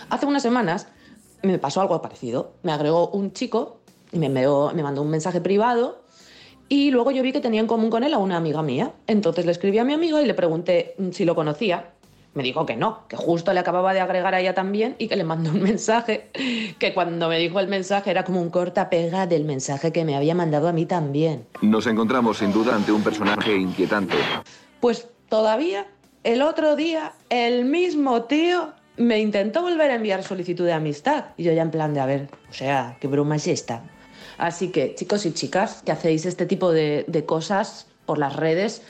Hace 0.10 0.26
unas 0.26 0.44
semanas 0.44 0.88
me 1.42 1.58
pasó 1.58 1.80
algo 1.80 2.02
parecido. 2.02 2.56
Me 2.62 2.74
agregó 2.74 3.08
un 3.08 3.32
chico 3.32 3.80
y 4.12 4.20
me 4.20 4.30
mandó 4.30 5.02
un 5.02 5.10
mensaje 5.10 5.40
privado 5.40 6.04
y 6.68 6.92
luego 6.92 7.12
yo 7.12 7.22
vi 7.22 7.32
que 7.32 7.42
tenía 7.42 7.62
en 7.62 7.68
común 7.68 7.90
con 7.90 8.04
él 8.04 8.14
a 8.14 8.18
una 8.18 8.38
amiga 8.38 8.62
mía. 8.62 8.92
Entonces 9.08 9.46
le 9.46 9.52
escribí 9.52 9.78
a 9.78 9.84
mi 9.84 9.94
amiga 9.94 10.22
y 10.22 10.26
le 10.26 10.34
pregunté 10.34 10.96
mm, 10.98 11.12
si 11.12 11.26
lo 11.26 11.36
conocía. 11.36 11.92
Me 12.34 12.44
dijo 12.44 12.66
que 12.66 12.76
no, 12.76 13.08
que 13.08 13.16
justo 13.16 13.54
le 13.54 13.62
acababa 13.62 13.94
de 13.94 14.02
agregar 14.02 14.34
a 14.34 14.42
ella 14.42 14.54
también 14.54 14.96
y 14.98 15.08
que 15.08 15.16
le 15.16 15.24
mandó 15.24 15.52
un 15.52 15.62
mensaje, 15.64 16.30
que 16.80 16.94
cuando 16.94 17.30
me 17.30 17.38
dijo 17.38 17.60
el 17.60 17.68
mensaje 17.68 18.12
era 18.12 18.24
como 18.26 18.42
un 18.42 18.50
corta-pega 18.50 19.26
del 19.26 19.46
mensaje 19.46 19.92
que 19.92 20.04
me 20.04 20.16
había 20.16 20.36
mandado 20.36 20.68
a 20.68 20.74
mí 20.74 20.86
también. 20.86 21.46
Nos 21.62 21.88
encontramos 21.88 22.40
sin 22.40 22.52
duda 22.52 22.76
ante 22.76 22.92
un 22.92 23.04
personaje 23.04 23.56
inquietante. 23.56 24.16
Pues 24.82 25.08
todavía, 25.30 25.88
el 26.24 26.42
otro 26.42 26.76
día, 26.76 27.14
el 27.30 27.64
mismo 27.66 28.24
tío 28.24 28.74
me 28.98 29.20
intentó 29.20 29.62
volver 29.62 29.92
a 29.92 29.96
enviar 29.96 30.24
solicitud 30.24 30.66
de 30.66 30.74
amistad. 30.74 31.26
Y 31.38 31.44
yo 31.44 31.54
ya 31.54 31.62
en 31.62 31.72
plan 31.72 31.94
de, 31.94 32.00
a 32.02 32.06
ver, 32.06 32.28
o 32.50 32.54
sea, 32.54 32.98
qué 33.00 33.08
broma 33.08 33.38
es 33.38 33.48
esta. 33.48 33.84
Así 34.38 34.70
que, 34.70 34.96
chicos 34.96 35.26
y 35.26 35.34
chicas, 35.34 35.82
que 35.86 35.92
hacéis 35.92 36.26
este 36.26 36.46
tipo 36.46 36.72
de, 36.72 37.06
cosas 37.26 37.88
por 38.06 38.18
las 38.20 38.36
redes, 38.36 38.84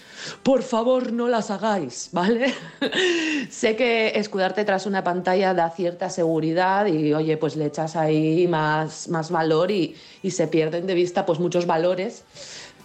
por 0.43 0.61
favor 0.61 1.13
no 1.13 1.29
las 1.29 1.49
hagáis, 1.49 2.09
¿vale? 2.11 2.53
sé 3.49 3.77
que 3.77 4.19
escudarte 4.19 4.65
tras 4.65 4.85
una 4.85 5.03
pantalla 5.03 5.53
da 5.53 5.69
cierta 5.69 6.09
seguridad 6.09 6.87
y, 6.87 7.13
oye, 7.13 7.37
pues 7.37 7.55
le 7.55 7.65
echas 7.65 7.95
ahí 7.95 8.45
más, 8.47 9.07
más 9.07 9.31
valor 9.31 9.71
y, 9.71 9.95
y 10.21 10.31
se 10.31 10.47
pierden 10.47 10.85
de 10.85 10.95
vista 10.95 11.25
pues 11.25 11.39
muchos 11.39 11.65
valores 11.65 12.23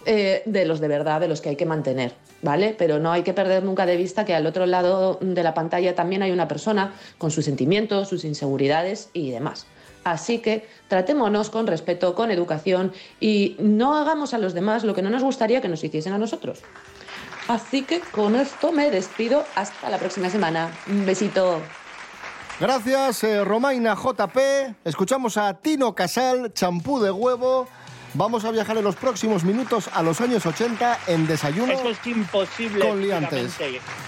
eh, 0.05 0.41
de 0.45 0.65
los 0.65 0.79
de 0.79 0.87
verdad, 0.87 1.21
de 1.21 1.27
los 1.27 1.41
que 1.41 1.49
hay 1.49 1.55
que 1.55 1.67
mantener, 1.67 2.13
¿vale? 2.41 2.75
Pero 2.75 2.97
no 2.97 3.11
hay 3.11 3.21
que 3.21 3.33
perder 3.33 3.63
nunca 3.63 3.85
de 3.85 3.97
vista 3.97 4.25
que 4.25 4.33
al 4.33 4.47
otro 4.47 4.65
lado 4.65 5.19
de 5.21 5.43
la 5.43 5.53
pantalla 5.53 5.93
también 5.93 6.23
hay 6.23 6.31
una 6.31 6.47
persona 6.47 6.93
con 7.19 7.29
sus 7.29 7.45
sentimientos, 7.45 8.09
sus 8.09 8.25
inseguridades 8.25 9.09
y 9.13 9.29
demás. 9.29 9.67
Así 10.03 10.39
que 10.39 10.67
tratémonos 10.87 11.49
con 11.49 11.67
respeto, 11.67 12.15
con 12.15 12.31
educación 12.31 12.91
y 13.19 13.55
no 13.59 13.95
hagamos 13.95 14.33
a 14.33 14.37
los 14.37 14.53
demás 14.53 14.83
lo 14.83 14.93
que 14.95 15.01
no 15.01 15.09
nos 15.09 15.23
gustaría 15.23 15.61
que 15.61 15.69
nos 15.69 15.83
hiciesen 15.83 16.13
a 16.13 16.17
nosotros. 16.17 16.59
Así 17.47 17.83
que 17.83 17.99
con 17.99 18.35
esto 18.35 18.71
me 18.71 18.89
despido 18.91 19.43
hasta 19.55 19.89
la 19.89 19.97
próxima 19.97 20.29
semana. 20.29 20.71
Un 20.87 21.05
besito. 21.05 21.59
Gracias, 22.59 23.23
eh, 23.23 23.43
Romaina 23.43 23.95
JP. 23.95 24.37
Escuchamos 24.85 25.37
a 25.37 25.53
Tino 25.55 25.95
Casal, 25.95 26.53
champú 26.53 26.99
de 26.99 27.11
huevo. 27.11 27.67
Vamos 28.13 28.43
a 28.43 28.51
viajar 28.51 28.77
en 28.77 28.83
los 28.83 28.95
próximos 28.97 29.45
minutos 29.45 29.89
a 29.93 30.03
los 30.03 30.19
años 30.19 30.45
80 30.45 30.99
en 31.07 31.27
desayuno. 31.27 31.71
Eso 31.71 31.89
es 31.89 32.05
imposible. 32.05 32.85
Con 32.85 33.01
liantes. 33.01 33.55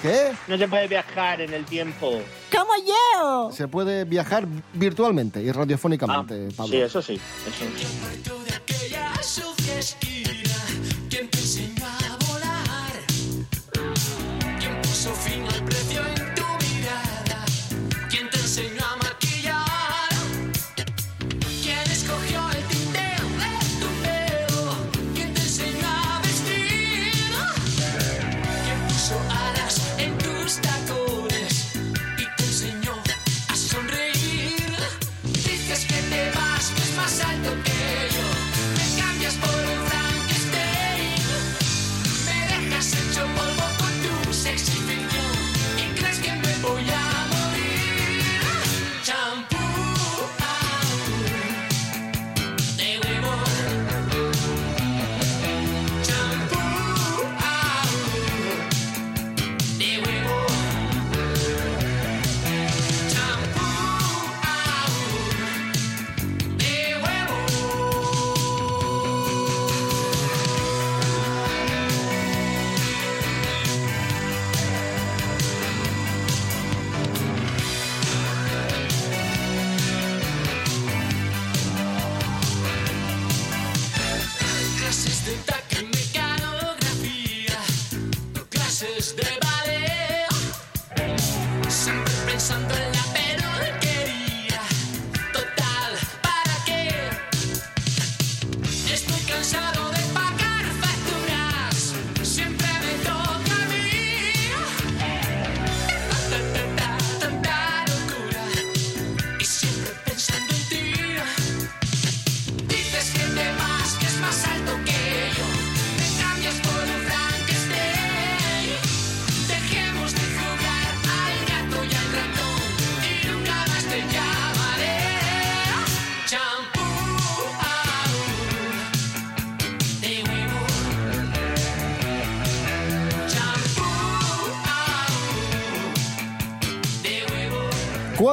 ¿Qué? 0.01 0.31
No 0.48 0.57
se 0.57 0.67
puede 0.67 0.88
viajar 0.88 1.39
en 1.39 1.53
el 1.53 1.63
tiempo. 1.63 2.22
¡Como 2.51 2.74
yo! 2.86 3.51
Se 3.53 3.67
puede 3.69 4.03
viajar 4.03 4.45
virtualmente 4.74 5.41
y 5.41 5.51
radiofónicamente, 5.51 6.50
Pablo. 6.55 6.72
Sí, 6.72 6.81
eso 6.81 7.01
sí. 7.01 7.13
Eso 7.48 7.65
sí. 7.77 8.42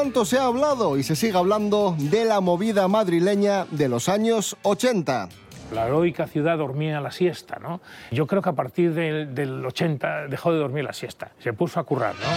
¿Cuánto 0.00 0.25
se 0.25 0.38
ha 0.38 0.47
hablado 0.47 0.97
y 0.97 1.02
se 1.02 1.14
sigue 1.14 1.37
hablando 1.37 1.95
de 1.99 2.25
la 2.25 2.40
movida 2.40 2.88
madrileña 2.88 3.66
de 3.71 3.87
los 3.90 4.09
años 4.09 4.57
80? 4.62 5.28
La 5.75 5.88
heroica 5.88 6.26
ciudad 6.26 6.57
dormía 6.57 7.02
la 7.02 7.11
siesta, 7.11 7.59
¿no? 7.61 7.83
Yo 8.11 8.26
creo 8.26 8.40
que 8.40 8.49
a 8.49 8.54
partir 8.54 8.95
del, 8.95 9.35
del 9.35 9.62
80 9.62 10.28
dejó 10.28 10.54
de 10.54 10.59
dormir 10.59 10.85
la 10.85 10.95
siesta, 10.95 11.33
se 11.38 11.52
puso 11.52 11.80
a 11.80 11.85
currar, 11.85 12.14
¿no? 12.14 12.30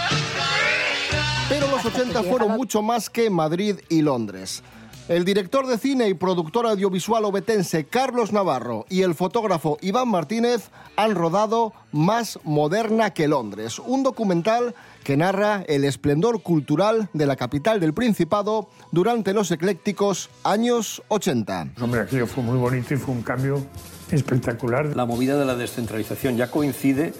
Pero 1.48 1.66
los 1.68 1.82
80 1.82 2.22
fueron 2.24 2.50
mucho 2.50 2.82
más 2.82 3.08
que 3.08 3.30
Madrid 3.30 3.76
y 3.88 4.02
Londres. 4.02 4.62
El 5.06 5.26
director 5.26 5.66
de 5.66 5.76
cine 5.76 6.08
y 6.08 6.14
productor 6.14 6.64
audiovisual 6.66 7.26
obetense 7.26 7.84
Carlos 7.84 8.32
Navarro 8.32 8.86
y 8.88 9.02
el 9.02 9.14
fotógrafo 9.14 9.76
Iván 9.82 10.08
Martínez 10.08 10.70
han 10.96 11.14
rodado 11.14 11.74
Más 11.92 12.38
moderna 12.42 13.10
que 13.10 13.28
Londres, 13.28 13.78
un 13.78 14.02
documental 14.02 14.74
que 15.04 15.18
narra 15.18 15.62
el 15.68 15.84
esplendor 15.84 16.40
cultural 16.40 17.10
de 17.12 17.26
la 17.26 17.36
capital 17.36 17.80
del 17.80 17.92
Principado 17.92 18.70
durante 18.92 19.34
los 19.34 19.50
eclécticos 19.50 20.30
años 20.42 21.02
80. 21.08 21.72
Hombre, 21.82 22.00
aquello 22.00 22.26
fue 22.26 22.42
muy 22.42 22.56
bonito 22.56 22.94
y 22.94 22.96
fue 22.96 23.14
un 23.14 23.20
cambio 23.20 23.62
espectacular. 24.10 24.96
La 24.96 25.04
movida 25.04 25.38
de 25.38 25.44
la 25.44 25.54
descentralización 25.54 26.38
ya 26.38 26.50
coincide 26.50 27.12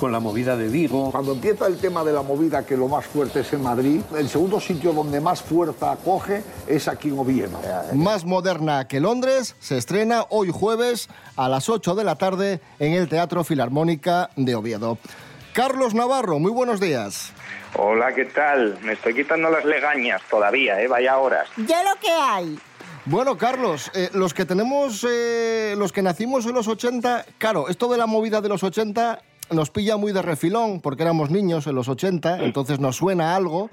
con 0.00 0.10
la 0.10 0.18
movida 0.18 0.56
de 0.56 0.68
Vigo. 0.68 1.10
Cuando 1.10 1.32
empieza 1.32 1.66
el 1.66 1.76
tema 1.76 2.02
de 2.02 2.14
la 2.14 2.22
movida, 2.22 2.64
que 2.64 2.74
lo 2.74 2.88
más 2.88 3.04
fuerte 3.04 3.40
es 3.40 3.52
en 3.52 3.62
Madrid, 3.62 4.00
el 4.16 4.30
segundo 4.30 4.58
sitio 4.58 4.94
donde 4.94 5.20
más 5.20 5.42
fuerza 5.42 5.94
coge 6.02 6.42
es 6.66 6.88
aquí 6.88 7.08
en 7.08 7.18
Oviedo. 7.18 7.60
Más 7.92 8.24
moderna 8.24 8.88
que 8.88 8.98
Londres 8.98 9.56
se 9.60 9.76
estrena 9.76 10.24
hoy 10.30 10.50
jueves 10.50 11.10
a 11.36 11.50
las 11.50 11.68
8 11.68 11.94
de 11.94 12.04
la 12.04 12.16
tarde 12.16 12.60
en 12.78 12.94
el 12.94 13.10
Teatro 13.10 13.44
Filarmónica 13.44 14.30
de 14.36 14.54
Oviedo. 14.54 14.96
Carlos 15.52 15.92
Navarro, 15.92 16.38
muy 16.38 16.50
buenos 16.50 16.80
días. 16.80 17.34
Hola, 17.76 18.14
¿qué 18.14 18.24
tal? 18.24 18.78
Me 18.82 18.94
estoy 18.94 19.14
quitando 19.14 19.50
las 19.50 19.66
legañas 19.66 20.22
todavía, 20.30 20.80
¿eh? 20.80 20.88
Vaya 20.88 21.18
horas. 21.18 21.46
Ya 21.58 21.82
lo 21.82 22.00
que 22.00 22.10
hay. 22.10 22.58
Bueno, 23.04 23.36
Carlos, 23.36 23.90
eh, 23.94 24.08
los 24.14 24.32
que 24.32 24.46
tenemos, 24.46 25.06
eh, 25.08 25.74
los 25.76 25.92
que 25.92 26.00
nacimos 26.00 26.46
en 26.46 26.54
los 26.54 26.68
80, 26.68 27.26
claro, 27.38 27.68
esto 27.68 27.90
de 27.90 27.98
la 27.98 28.06
movida 28.06 28.40
de 28.40 28.48
los 28.48 28.62
80 28.62 29.20
nos 29.50 29.70
pilla 29.70 29.96
muy 29.96 30.12
de 30.12 30.22
refilón, 30.22 30.80
porque 30.80 31.02
éramos 31.02 31.30
niños 31.30 31.66
en 31.66 31.74
los 31.74 31.88
80, 31.88 32.44
entonces 32.44 32.80
nos 32.80 32.96
suena 32.96 33.36
algo. 33.36 33.70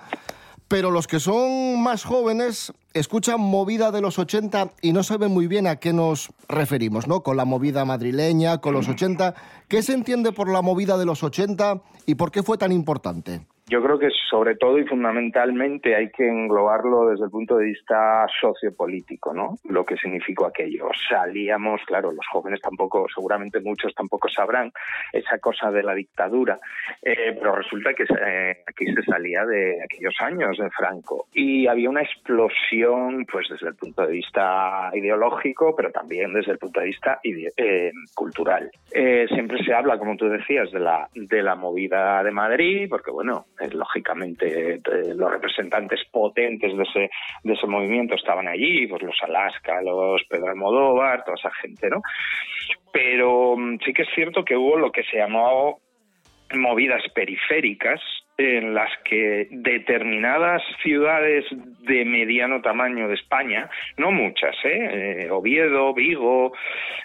Pero 0.68 0.92
los 0.92 1.08
que 1.08 1.22
son 1.22 1.82
más 1.82 2.04
jóvenes 2.04 2.74
escuchan 2.94 3.40
movida 3.40 3.92
de 3.92 4.02
los 4.02 4.20
80 4.20 4.74
y 4.82 4.92
no 4.92 5.02
saben 5.02 5.32
muy 5.32 5.48
bien 5.48 5.66
a 5.66 5.78
qué 5.78 5.94
nos 5.94 6.30
referimos, 6.50 7.08
¿no? 7.08 7.24
Con 7.24 7.38
la 7.38 7.46
movida 7.46 7.86
madrileña, 7.86 8.58
con 8.58 8.74
los 8.74 8.90
80. 8.90 9.34
¿Qué 9.70 9.82
se 9.82 9.94
entiende 9.94 10.34
por 10.34 10.50
la 10.50 10.62
movida 10.62 10.98
de 10.98 11.06
los 11.06 11.24
80 11.24 11.82
y 12.06 12.16
por 12.16 12.32
qué 12.32 12.44
fue 12.44 12.58
tan 12.58 12.74
importante? 12.74 13.48
Yo 13.70 13.84
creo 13.84 14.00
que 14.00 14.10
sobre 14.30 14.56
todo 14.56 14.78
y 14.78 14.86
fundamentalmente 14.86 15.94
hay 15.94 16.10
que 16.10 16.26
englobarlo 16.26 17.10
desde 17.10 17.26
el 17.26 17.32
punto 17.32 17.58
de 17.58 17.66
vista 17.66 18.26
sociopolítico, 18.40 19.34
¿no? 19.34 19.58
Lo 19.66 19.84
que 19.84 19.98
significó 19.98 20.46
aquello. 20.46 20.90
Salíamos, 21.10 21.82
claro, 21.86 22.14
los 22.14 22.26
jóvenes 22.32 22.62
tampoco, 22.62 23.08
seguramente 23.14 23.60
muchos 23.60 23.94
tampoco 23.94 24.30
sabrán 24.30 24.72
esa 25.12 25.38
cosa 25.40 25.70
de 25.70 25.84
la 25.84 25.94
dictadura, 25.94 26.60
eh, 27.02 27.36
pero 27.38 27.56
resulta 27.56 27.94
que 27.94 28.04
eh, 28.04 28.64
aquí 28.66 28.86
se 28.86 29.04
salía 29.04 29.46
de 29.46 29.84
aquellos 29.84 30.16
años 30.22 30.58
de 30.58 30.70
Franco 30.70 31.28
y 31.34 31.68
había 31.68 31.90
una 31.90 32.04
explosión, 32.04 33.26
pues 33.30 33.48
desde 33.50 33.68
el 33.68 33.76
punto 33.76 34.04
de 34.06 34.14
vista 34.14 34.92
ideológico, 34.94 35.76
pero 35.76 35.92
también 35.92 36.34
desde 36.34 36.54
el 36.54 36.58
punto 36.58 36.80
de 36.80 36.86
vista 36.86 37.20
eh, 37.24 37.92
cultural. 38.16 38.72
Eh, 38.92 39.28
siempre 39.30 39.64
se 39.64 39.74
habla, 39.74 39.98
como 39.98 40.16
tú 40.16 40.30
decías, 40.30 40.72
de 40.72 40.80
la 40.80 41.10
de 41.14 41.44
la 41.44 41.56
movida 41.56 42.24
de 42.24 42.32
Madrid, 42.32 42.88
porque 42.90 43.12
bueno, 43.12 43.46
eh, 43.60 43.70
lógicamente 43.74 44.76
eh, 44.76 44.82
los 45.16 45.32
representantes 45.32 46.02
potentes 46.12 46.76
de 46.76 46.84
ese 46.84 47.10
de 47.44 47.54
ese 47.54 47.68
movimiento 47.68 48.16
estaban 48.16 48.48
allí, 48.48 48.88
pues 48.88 49.02
los 49.04 49.18
Alaska, 49.24 49.82
los 49.82 50.24
Pedro 50.30 50.50
Almodóvar, 50.50 51.24
toda 51.24 51.36
esa 51.38 51.52
gente, 51.62 51.90
¿no? 51.90 52.02
Pero 52.92 53.56
mm, 53.58 53.80
sí 53.86 53.94
que 53.94 54.04
es 54.04 54.10
cierto 54.16 54.44
que 54.44 54.56
hubo 54.58 54.78
lo 54.78 54.92
que 54.92 55.04
se 55.04 55.18
llamó 55.18 55.80
movidas 56.56 57.04
periféricas 57.14 58.00
en 58.38 58.76
las 58.76 58.90
que 59.04 59.48
determinadas 59.50 60.62
ciudades 60.84 61.44
de 61.82 62.06
mediano 62.06 62.62
tamaño 62.62 63.08
de 63.08 63.16
España, 63.16 63.68
no 63.98 64.12
muchas, 64.12 64.56
¿eh? 64.64 65.24
Eh, 65.26 65.32
Oviedo, 65.32 65.94
Vigo, 65.94 66.54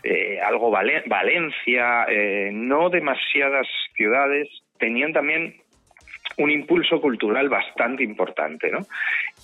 eh, 0.05 0.39
algo 0.43 0.71
Vale- 0.71 1.05
Valencia, 1.07 2.05
eh, 2.09 2.51
no 2.53 2.91
demasiadas 2.91 3.67
ciudades 3.97 4.49
tenían 4.79 5.13
también 5.15 5.62
un 6.39 6.51
impulso 6.51 7.01
cultural 7.01 7.49
bastante 7.49 8.03
importante, 8.03 8.71
¿no? 8.71 8.81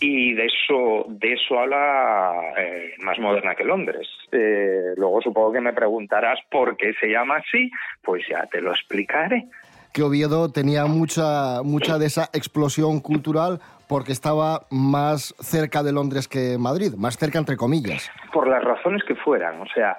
Y 0.00 0.34
de 0.34 0.46
eso, 0.46 1.04
de 1.08 1.32
eso 1.32 1.58
habla 1.58 2.32
eh, 2.56 2.94
más 2.98 3.18
moderna 3.18 3.54
que 3.54 3.64
Londres. 3.64 4.08
Eh, 4.32 4.94
luego 4.96 5.20
supongo 5.20 5.52
que 5.52 5.60
me 5.60 5.72
preguntarás 5.72 6.38
por 6.50 6.76
qué 6.76 6.92
se 7.00 7.08
llama 7.08 7.36
así, 7.36 7.70
pues 8.02 8.22
ya 8.28 8.46
te 8.46 8.60
lo 8.60 8.72
explicaré. 8.72 9.46
Que 9.92 10.02
Oviedo 10.02 10.50
tenía 10.52 10.86
mucha, 10.86 11.62
mucha 11.62 11.98
de 11.98 12.06
esa 12.06 12.28
explosión 12.32 13.00
cultural 13.00 13.60
porque 13.88 14.12
estaba 14.12 14.66
más 14.70 15.34
cerca 15.40 15.82
de 15.82 15.92
Londres 15.92 16.28
que 16.28 16.58
Madrid, 16.58 16.92
más 16.96 17.16
cerca 17.16 17.38
entre 17.38 17.56
comillas. 17.56 18.10
por 18.32 18.46
las 18.46 18.62
razones 18.62 19.02
que 19.04 19.14
fueran. 19.14 19.60
O 19.60 19.66
sea, 19.74 19.96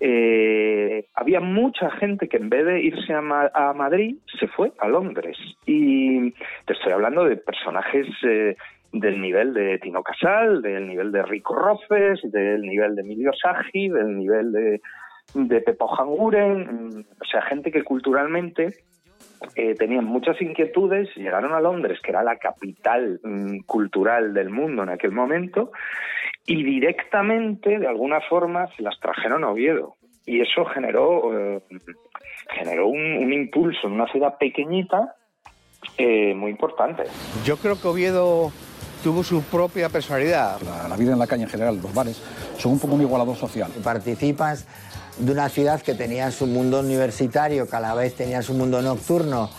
eh, 0.00 1.06
había 1.14 1.40
mucha 1.40 1.90
gente 1.92 2.28
que 2.28 2.36
en 2.36 2.48
vez 2.48 2.64
de 2.64 2.80
irse 2.80 3.12
a, 3.12 3.20
Ma- 3.20 3.50
a 3.54 3.72
Madrid 3.72 4.16
se 4.38 4.48
fue 4.48 4.72
a 4.78 4.88
Londres. 4.88 5.36
Y 5.66 6.32
te 6.66 6.72
estoy 6.72 6.92
hablando 6.92 7.24
de 7.24 7.36
personajes 7.36 8.06
eh, 8.22 8.56
del 8.92 9.20
nivel 9.20 9.52
de 9.54 9.78
Tino 9.78 10.02
Casal, 10.02 10.62
del 10.62 10.86
nivel 10.86 11.12
de 11.12 11.22
Rico 11.22 11.54
Rofes, 11.54 12.20
del 12.32 12.62
nivel 12.62 12.94
de 12.94 13.02
Emilio 13.02 13.32
Sagi, 13.32 13.88
del 13.88 14.16
nivel 14.16 14.52
de, 14.52 14.80
de 15.34 15.60
Pepo 15.60 15.94
Hanguren, 15.94 16.60
mm, 16.60 17.00
o 17.20 17.24
sea, 17.30 17.42
gente 17.42 17.70
que 17.70 17.82
culturalmente 17.84 18.72
eh, 19.54 19.74
tenían 19.74 20.04
muchas 20.04 20.40
inquietudes, 20.40 21.14
llegaron 21.16 21.52
a 21.52 21.60
Londres, 21.60 22.00
que 22.02 22.10
era 22.10 22.22
la 22.24 22.36
capital 22.38 23.20
mm, 23.22 23.58
cultural 23.66 24.32
del 24.34 24.50
mundo 24.50 24.82
en 24.82 24.88
aquel 24.88 25.12
momento, 25.12 25.70
y 26.48 26.64
directamente, 26.64 27.78
de 27.78 27.86
alguna 27.86 28.22
forma, 28.22 28.68
se 28.74 28.82
las 28.82 28.98
trajeron 29.00 29.44
a 29.44 29.50
Oviedo. 29.50 29.96
Y 30.24 30.40
eso 30.40 30.64
generó, 30.64 31.56
eh, 31.56 31.62
generó 32.56 32.88
un, 32.88 33.18
un 33.18 33.32
impulso 33.34 33.86
en 33.86 33.92
una 33.92 34.10
ciudad 34.10 34.38
pequeñita 34.38 35.14
eh, 35.98 36.34
muy 36.34 36.50
importante. 36.50 37.04
Yo 37.44 37.58
creo 37.58 37.78
que 37.78 37.86
Oviedo 37.86 38.50
tuvo 39.04 39.22
su 39.22 39.42
propia 39.42 39.90
personalidad. 39.90 40.58
La, 40.62 40.88
la 40.88 40.96
vida 40.96 41.12
en 41.12 41.18
la 41.18 41.26
calle 41.26 41.42
en 41.42 41.50
general, 41.50 41.80
los 41.82 41.92
bares, 41.94 42.16
son 42.56 42.72
un 42.72 42.78
poco 42.80 42.94
un 42.94 43.02
igualador 43.02 43.36
social. 43.36 43.70
Participas 43.84 44.66
de 45.18 45.30
una 45.30 45.50
ciudad 45.50 45.82
que 45.82 45.92
tenía 45.92 46.30
su 46.30 46.46
mundo 46.46 46.80
universitario, 46.80 47.68
que 47.68 47.76
a 47.76 47.80
la 47.80 47.94
vez 47.94 48.14
tenía 48.14 48.40
su 48.40 48.54
mundo 48.54 48.80
nocturno. 48.80 49.50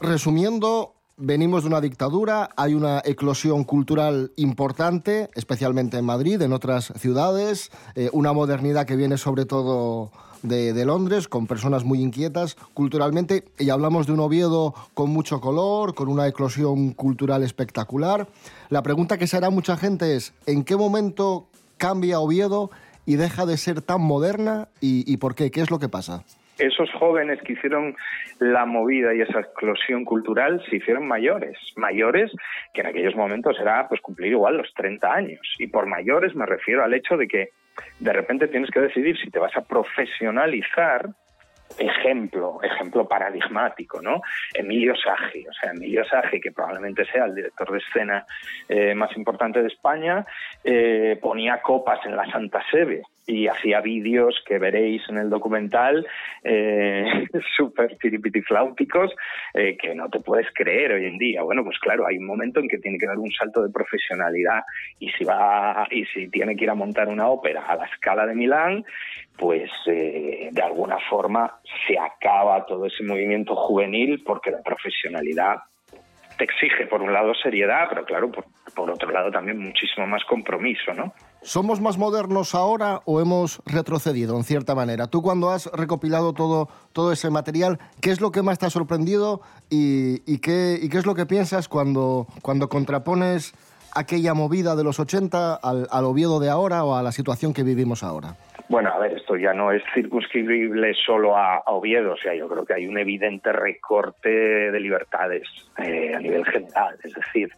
Resumiendo, 0.00 0.94
venimos 1.16 1.62
de 1.62 1.68
una 1.68 1.80
dictadura, 1.80 2.50
hay 2.56 2.74
una 2.74 3.00
eclosión 3.04 3.64
cultural 3.64 4.32
importante, 4.36 5.30
especialmente 5.34 5.98
en 5.98 6.04
Madrid, 6.04 6.40
en 6.42 6.52
otras 6.52 6.92
ciudades, 6.96 7.70
eh, 7.94 8.10
una 8.12 8.32
modernidad 8.32 8.86
que 8.86 8.96
viene 8.96 9.18
sobre 9.18 9.44
todo 9.44 10.10
de, 10.42 10.84
Londres, 10.84 11.28
con 11.28 11.46
personas 11.46 11.84
muy 11.84 12.00
inquietas 12.00 12.56
culturalmente, 12.74 13.44
y 13.58 13.70
hablamos 13.70 14.06
de 14.06 14.12
un 14.12 14.20
Oviedo 14.20 14.74
con 14.94 15.10
mucho 15.10 15.40
color, 15.40 15.94
con 15.94 16.08
una 16.08 16.26
eclosión 16.26 16.92
cultural 16.92 17.42
espectacular. 17.42 18.28
La 18.68 18.82
pregunta 18.82 19.18
que 19.18 19.26
se 19.26 19.36
hará 19.36 19.50
mucha 19.50 19.76
gente 19.76 20.16
es, 20.16 20.32
¿en 20.46 20.64
qué 20.64 20.76
momento 20.76 21.46
cambia 21.76 22.20
Oviedo 22.20 22.70
y 23.06 23.16
deja 23.16 23.46
de 23.46 23.56
ser 23.56 23.82
tan 23.82 24.00
moderna 24.00 24.68
y, 24.80 25.10
y 25.10 25.16
por 25.18 25.34
qué? 25.34 25.50
¿Qué 25.50 25.60
es 25.60 25.70
lo 25.70 25.78
que 25.78 25.88
pasa? 25.88 26.24
Esos 26.58 26.90
jóvenes 26.92 27.40
que 27.42 27.54
hicieron 27.54 27.96
la 28.38 28.66
movida 28.66 29.14
y 29.14 29.20
esa 29.20 29.40
explosión 29.40 30.04
cultural 30.04 30.62
se 30.68 30.76
hicieron 30.76 31.06
mayores, 31.06 31.56
mayores 31.76 32.30
que 32.74 32.82
en 32.82 32.88
aquellos 32.88 33.16
momentos 33.16 33.58
era 33.60 33.88
pues 33.88 34.00
cumplir 34.00 34.32
igual 34.32 34.56
los 34.56 34.72
30 34.74 35.12
años. 35.12 35.40
Y 35.58 35.66
por 35.66 35.86
mayores 35.86 36.34
me 36.34 36.46
refiero 36.46 36.84
al 36.84 36.94
hecho 36.94 37.16
de 37.16 37.26
que 37.26 37.48
de 38.00 38.12
repente 38.12 38.48
tienes 38.48 38.70
que 38.70 38.80
decidir 38.80 39.16
si 39.18 39.30
te 39.30 39.38
vas 39.38 39.56
a 39.56 39.62
profesionalizar 39.62 41.08
ejemplo, 41.78 42.60
ejemplo 42.62 43.08
paradigmático, 43.08 44.02
¿no? 44.02 44.20
Emilio 44.54 44.94
Sagi, 44.94 45.46
o 45.46 45.52
sea, 45.52 45.70
Emilio 45.70 46.04
Sagi, 46.04 46.40
que 46.40 46.52
probablemente 46.52 47.04
sea 47.06 47.24
el 47.24 47.34
director 47.34 47.72
de 47.72 47.78
escena 47.78 48.26
eh, 48.68 48.94
más 48.94 49.16
importante 49.16 49.62
de 49.62 49.68
España, 49.68 50.26
eh, 50.62 51.18
ponía 51.20 51.62
copas 51.62 52.04
en 52.04 52.16
la 52.16 52.30
Santa 52.30 52.62
Sede 52.70 53.02
y 53.26 53.46
hacía 53.46 53.80
vídeos 53.80 54.42
que 54.46 54.58
veréis 54.58 55.02
en 55.08 55.18
el 55.18 55.30
documental 55.30 56.06
eh, 56.42 57.04
súper 57.56 57.96
tiripitifláuticos 57.98 59.14
eh, 59.54 59.76
que 59.76 59.94
no 59.94 60.08
te 60.08 60.20
puedes 60.20 60.46
creer 60.52 60.92
hoy 60.92 61.06
en 61.06 61.18
día. 61.18 61.42
Bueno, 61.42 61.62
pues 61.64 61.78
claro, 61.78 62.06
hay 62.06 62.18
un 62.18 62.26
momento 62.26 62.60
en 62.60 62.68
que 62.68 62.78
tiene 62.78 62.98
que 62.98 63.06
dar 63.06 63.18
un 63.18 63.30
salto 63.30 63.62
de 63.62 63.70
profesionalidad 63.70 64.62
y 64.98 65.10
si 65.10 65.24
va 65.24 65.86
y 65.90 66.04
si 66.06 66.28
tiene 66.28 66.56
que 66.56 66.64
ir 66.64 66.70
a 66.70 66.74
montar 66.74 67.08
una 67.08 67.28
ópera 67.28 67.64
a 67.66 67.76
la 67.76 67.84
escala 67.86 68.26
de 68.26 68.34
Milán, 68.34 68.84
pues 69.38 69.70
eh, 69.86 70.48
de 70.50 70.62
alguna 70.62 70.98
forma 71.08 71.60
se 71.86 71.98
acaba 71.98 72.66
todo 72.66 72.86
ese 72.86 73.04
movimiento 73.04 73.54
juvenil 73.54 74.22
porque 74.24 74.50
la 74.50 74.62
profesionalidad 74.62 75.58
te 76.36 76.44
exige 76.44 76.86
por 76.86 77.02
un 77.02 77.12
lado 77.12 77.34
seriedad, 77.34 77.86
pero 77.88 78.04
claro, 78.04 78.32
por, 78.32 78.46
por 78.74 78.90
otro 78.90 79.10
lado 79.10 79.30
también 79.30 79.58
muchísimo 79.58 80.06
más 80.06 80.24
compromiso, 80.24 80.92
¿no? 80.92 81.12
¿Somos 81.44 81.80
más 81.80 81.98
modernos 81.98 82.54
ahora 82.54 83.02
o 83.04 83.20
hemos 83.20 83.62
retrocedido 83.66 84.36
en 84.36 84.44
cierta 84.44 84.76
manera? 84.76 85.08
Tú 85.08 85.22
cuando 85.22 85.50
has 85.50 85.66
recopilado 85.66 86.32
todo, 86.34 86.68
todo 86.92 87.10
ese 87.10 87.30
material, 87.30 87.80
¿qué 88.00 88.12
es 88.12 88.20
lo 88.20 88.30
que 88.30 88.42
más 88.42 88.60
te 88.60 88.66
ha 88.66 88.70
sorprendido 88.70 89.40
y, 89.68 90.20
qué, 90.38 90.88
qué 90.88 90.98
es 90.98 91.04
lo 91.04 91.16
que 91.16 91.26
piensas 91.26 91.66
cuando, 91.66 92.28
cuando 92.42 92.68
contrapones 92.68 93.54
aquella 93.90 94.34
movida 94.34 94.76
de 94.76 94.84
los 94.84 95.00
80 95.00 95.54
al, 95.54 95.88
al 95.90 96.04
Oviedo 96.04 96.38
de 96.38 96.48
ahora 96.48 96.84
o 96.84 96.94
a 96.94 97.02
la 97.02 97.10
situación 97.10 97.52
que 97.52 97.64
vivimos 97.64 98.04
ahora? 98.04 98.36
Bueno, 98.72 98.88
a 98.88 98.98
ver, 98.98 99.12
esto 99.12 99.36
ya 99.36 99.52
no 99.52 99.70
es 99.70 99.82
circunscribible 99.92 100.94
solo 100.94 101.36
a, 101.36 101.56
a 101.56 101.72
Oviedo, 101.72 102.14
o 102.14 102.16
sea, 102.16 102.34
yo 102.34 102.48
creo 102.48 102.64
que 102.64 102.72
hay 102.72 102.86
un 102.86 102.96
evidente 102.96 103.52
recorte 103.52 104.30
de 104.30 104.80
libertades 104.80 105.46
eh, 105.76 106.14
a 106.14 106.18
nivel 106.18 106.42
general, 106.46 106.96
es 107.04 107.12
decir, 107.12 107.50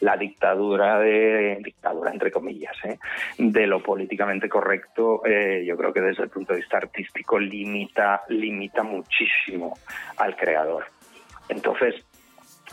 la 0.00 0.16
dictadura 0.16 0.98
de 0.98 1.58
dictadura 1.62 2.10
entre 2.10 2.30
comillas, 2.30 2.74
¿eh? 2.84 2.96
de 3.36 3.66
lo 3.66 3.82
políticamente 3.82 4.48
correcto, 4.48 5.20
eh, 5.26 5.62
yo 5.66 5.76
creo 5.76 5.92
que 5.92 6.00
desde 6.00 6.22
el 6.22 6.30
punto 6.30 6.54
de 6.54 6.60
vista 6.60 6.78
artístico 6.78 7.38
limita 7.38 8.22
limita 8.30 8.82
muchísimo 8.82 9.74
al 10.16 10.34
creador. 10.36 10.86
Entonces, 11.50 12.02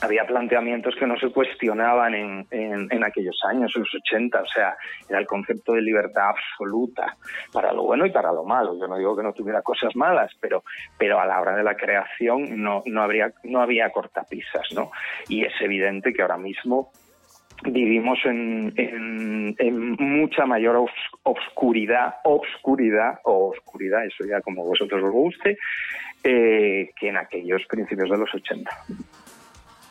había 0.02 0.26
planteamientos 0.26 0.96
que 0.96 1.06
no 1.06 1.18
se 1.18 1.30
cuestionaban 1.32 2.16
en, 2.16 2.48
en, 2.52 3.04
aquellos 3.04 3.40
años, 3.50 3.72
en 3.76 3.82
los 3.82 3.96
80, 3.96 4.42
o 4.42 4.48
sea, 4.48 4.78
era 5.10 5.20
el 5.20 5.28
concepto 5.28 5.74
de 5.74 5.82
libertad 5.82 6.30
absoluta, 6.30 7.18
para 7.52 7.74
lo 7.74 7.84
bueno 7.84 8.06
y 8.06 8.12
para 8.12 8.32
lo 8.32 8.44
malo. 8.44 8.78
Yo 8.80 8.88
no 8.88 8.98
digo 8.98 9.16
que 9.16 9.24
no 9.24 9.34
tuviera 9.34 9.62
cosas 9.62 9.96
malas, 9.96 10.32
pero, 10.40 10.64
pero 10.98 11.20
a 11.20 11.26
la 11.26 11.40
hora 11.42 11.56
de 11.56 11.64
la 11.64 11.76
creación 11.76 12.62
no, 12.62 12.84
no, 12.86 13.02
habría, 13.02 13.32
no 13.44 13.62
había 13.62 13.90
cortapisas, 13.90 14.68
¿no? 14.74 14.92
Y 15.28 15.44
es 15.44 15.54
evidente 15.62 16.14
que 16.14 16.22
ahora 16.22 16.38
mismo 16.38 16.92
vivimos 17.64 18.20
en, 18.26 18.74
en, 18.78 19.92
mucha 20.00 20.46
mayor 20.46 20.78
obs- 20.78 21.20
obscuridad, 21.24 22.16
obscuridad 22.24 23.20
o 23.24 23.50
oscuridad, 23.50 24.06
eso 24.06 24.24
ya 24.26 24.40
como 24.42 24.64
vosotros 24.66 25.04
os 25.04 25.12
guste, 25.12 25.58
eh, 26.24 26.90
que 26.98 27.10
en 27.10 27.18
aquellos 27.18 27.66
principios 27.68 28.10
de 28.10 28.18
los 28.18 28.34
80. 28.34 28.70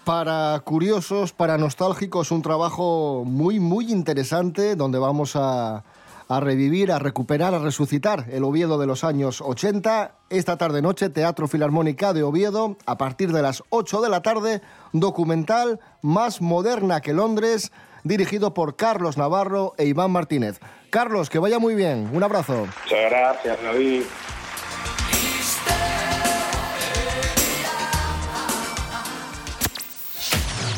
Para 0.09 0.59
curiosos, 0.65 1.35
para 1.35 1.59
nostálgicos, 1.59 2.31
un 2.31 2.41
trabajo 2.41 3.25
muy, 3.27 3.61
muy 3.61 3.93
interesante 3.93 4.75
donde 4.75 4.99
vamos 4.99 5.37
a, 5.37 5.85
a 6.29 6.41
revivir, 6.41 6.91
a 6.93 6.99
recuperar, 6.99 7.55
a 7.55 7.59
resucitar 7.59 8.25
el 8.31 8.43
Oviedo 8.43 8.79
de 8.79 8.87
los 8.87 9.05
años 9.05 9.43
80. 9.43 10.15
Esta 10.31 10.57
tarde-noche, 10.57 11.11
Teatro 11.11 11.47
Filarmónica 11.47 12.15
de 12.15 12.23
Oviedo, 12.23 12.79
a 12.87 12.97
partir 12.97 13.33
de 13.33 13.43
las 13.43 13.63
8 13.69 14.01
de 14.01 14.09
la 14.09 14.23
tarde, 14.23 14.63
documental 14.95 15.79
más 16.01 16.41
moderna 16.41 17.03
que 17.03 17.13
Londres, 17.13 17.71
dirigido 18.03 18.55
por 18.55 18.77
Carlos 18.77 19.19
Navarro 19.19 19.75
e 19.77 19.85
Iván 19.85 20.11
Martínez. 20.11 20.59
Carlos, 20.89 21.29
que 21.29 21.39
vaya 21.39 21.59
muy 21.59 21.75
bien. 21.75 22.09
Un 22.15 22.23
abrazo. 22.23 22.67
Muchas 22.85 23.11
gracias, 23.11 23.63
David. 23.63 24.05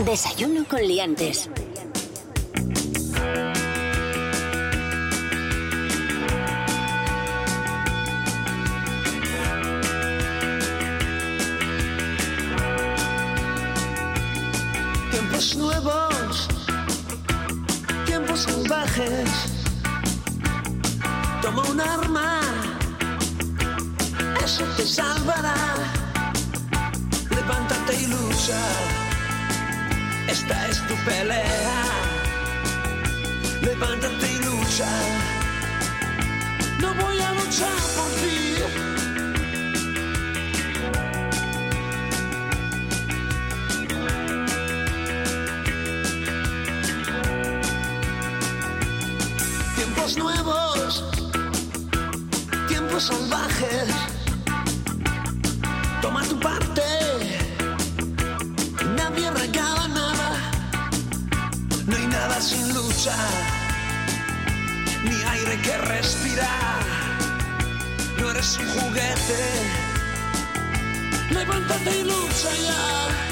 Desayuno 0.04 0.64
con 0.64 0.80
liantes. 0.80 1.48
Tiempos 15.10 15.56
nuevos, 15.56 16.48
tiempos 18.06 18.40
salvajes. 18.40 19.30
Toma 21.42 21.62
un 21.68 21.80
arma, 21.80 22.40
eso 24.44 24.64
te 24.76 24.86
salvará. 24.86 25.54
Levántate 27.30 27.94
y 28.02 28.06
lucha, 28.06 28.58
esta 30.30 30.68
es 30.68 30.78
tu 30.86 30.94
pelea. 31.04 31.84
Levántate 33.62 34.32
y 34.32 34.38
lucha, 34.38 34.88
no 36.80 36.94
voy 36.94 37.18
a 37.20 37.32
luchar 37.32 37.80
por 37.96 38.10
ti. 38.20 38.54
Tiempos 49.76 50.16
nuevos, 50.16 51.04
tiempos 52.68 53.02
salvajes. 53.04 54.09
Ni 65.04 65.22
aire 65.22 65.58
que 65.62 65.78
respirar. 65.78 66.80
No 68.18 68.30
eres 68.30 68.58
un 68.58 68.68
juguete, 68.68 69.40
levántate 71.30 72.00
y 72.00 72.04
lucha 72.04 72.50
ya. 72.62 73.29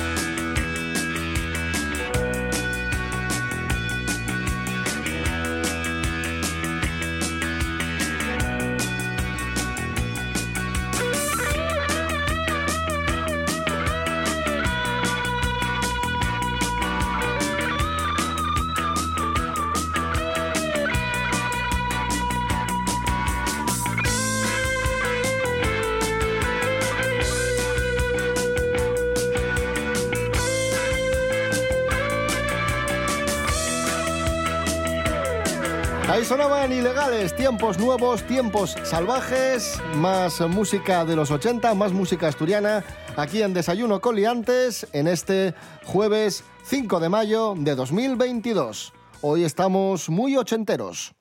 Sonaban 36.28 36.70
ilegales, 36.70 37.34
tiempos 37.34 37.78
nuevos, 37.78 38.22
tiempos 38.24 38.76
salvajes, 38.82 39.80
más 39.94 40.42
música 40.42 41.06
de 41.06 41.16
los 41.16 41.30
80, 41.30 41.72
más 41.72 41.94
música 41.94 42.28
asturiana, 42.28 42.84
aquí 43.16 43.40
en 43.40 43.54
Desayuno 43.54 44.02
Coliantes, 44.02 44.86
en 44.92 45.08
este 45.08 45.54
jueves 45.86 46.44
5 46.64 47.00
de 47.00 47.08
mayo 47.08 47.54
de 47.56 47.74
2022. 47.74 48.92
Hoy 49.22 49.44
estamos 49.44 50.10
muy 50.10 50.36
ochenteros. 50.36 51.14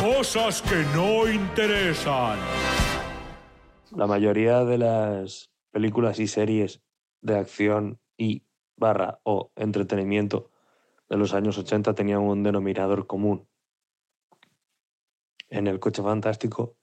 Cosas 0.00 0.62
que 0.62 0.82
no 0.94 1.28
interesan. 1.30 2.38
La 3.94 4.06
mayoría 4.06 4.64
de 4.64 4.78
las 4.78 5.50
películas 5.72 6.18
y 6.20 6.26
series 6.26 6.80
de 7.20 7.36
acción 7.36 8.00
y 8.16 8.44
barra 8.78 9.20
o 9.24 9.50
entretenimiento 9.56 10.48
de 11.10 11.18
los 11.18 11.34
años 11.34 11.58
80 11.58 11.92
tenían 11.92 12.20
un 12.20 12.42
denominador 12.42 13.06
común. 13.06 13.46
En 15.48 15.68
el 15.68 15.78
coche 15.78 16.02
fantástico, 16.02 16.76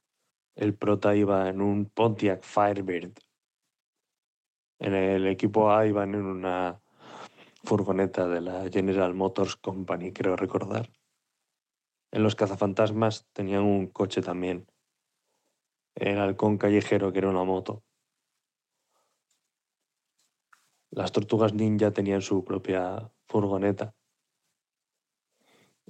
el 0.56 0.74
prota 0.74 1.16
iba 1.16 1.50
en 1.50 1.62
un 1.62 1.90
Pontiac 1.90 2.44
Firebird. 2.44 3.14
En 4.80 4.94
el 4.94 5.28
equipo 5.28 5.72
A 5.72 5.86
iban 5.86 6.16
en 6.16 6.26
una 6.26 6.82
furgoneta 7.64 8.28
de 8.28 8.42
la 8.42 8.70
General 8.70 9.14
Motors 9.14 9.58
Company, 9.58 10.14
creo 10.14 10.38
recordar. 10.38 10.90
En 12.12 12.24
los 12.24 12.36
cazafantasmas 12.36 13.28
tenían 13.34 13.64
un 13.64 13.88
coche 13.88 14.22
también. 14.22 14.66
El 15.96 16.20
halcón 16.20 16.58
callejero, 16.58 17.12
que 17.12 17.20
era 17.20 17.30
una 17.30 17.44
moto. 17.44 17.84
Las 20.90 21.12
tortugas 21.12 21.54
ninja 21.54 21.92
tenían 21.92 22.22
su 22.22 22.46
propia 22.46 23.12
furgoneta. 23.26 23.94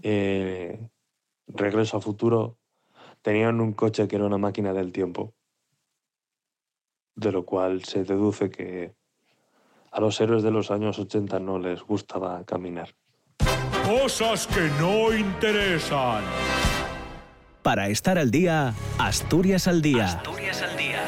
Eh, 0.02 0.90
Regreso 1.48 1.98
a 1.98 2.02
futuro 2.02 2.58
tenían 3.24 3.60
un 3.62 3.74
coche 3.74 4.08
que 4.08 4.18
era 4.18 4.26
una 4.26 4.38
máquina 4.38 4.74
del 4.74 4.92
tiempo. 4.92 5.34
De 7.16 7.32
lo 7.32 7.46
cual 7.46 7.84
se 7.84 8.04
deduce 8.04 8.50
que 8.50 8.94
a 9.92 10.00
los 10.00 10.20
héroes 10.22 10.44
de 10.44 10.52
los 10.52 10.70
años 10.70 11.00
80 11.00 11.40
no 11.40 11.58
les 11.58 11.82
gustaba 11.82 12.44
caminar. 12.46 12.90
Cosas 13.86 14.48
que 14.48 14.70
no 14.80 15.16
interesan. 15.16 16.24
Para 17.62 17.88
estar 17.88 18.18
al 18.18 18.30
día, 18.30 18.74
Asturias 18.98 19.68
al 19.68 19.82
día. 19.82 20.22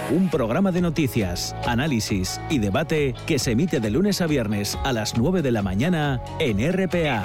Un 0.09 0.29
programa 0.29 0.71
de 0.71 0.81
noticias, 0.81 1.53
análisis 1.65 2.39
y 2.49 2.59
debate 2.59 3.13
que 3.25 3.39
se 3.39 3.51
emite 3.51 3.79
de 3.79 3.89
lunes 3.89 4.21
a 4.21 4.27
viernes 4.27 4.77
a 4.83 4.93
las 4.93 5.17
9 5.17 5.41
de 5.41 5.51
la 5.51 5.63
mañana 5.63 6.21
en 6.39 6.59
RPA. 6.71 7.23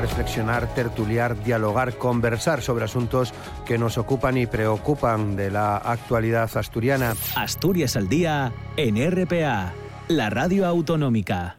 Reflexionar, 0.00 0.74
tertuliar, 0.74 1.42
dialogar, 1.42 1.96
conversar 1.96 2.62
sobre 2.62 2.84
asuntos 2.84 3.32
que 3.66 3.78
nos 3.78 3.98
ocupan 3.98 4.36
y 4.36 4.46
preocupan 4.46 5.36
de 5.36 5.50
la 5.50 5.76
actualidad 5.76 6.50
asturiana. 6.56 7.14
Asturias 7.36 7.96
al 7.96 8.08
día 8.08 8.52
en 8.76 8.96
RPA, 9.10 9.72
la 10.08 10.30
radio 10.30 10.66
autonómica. 10.66 11.58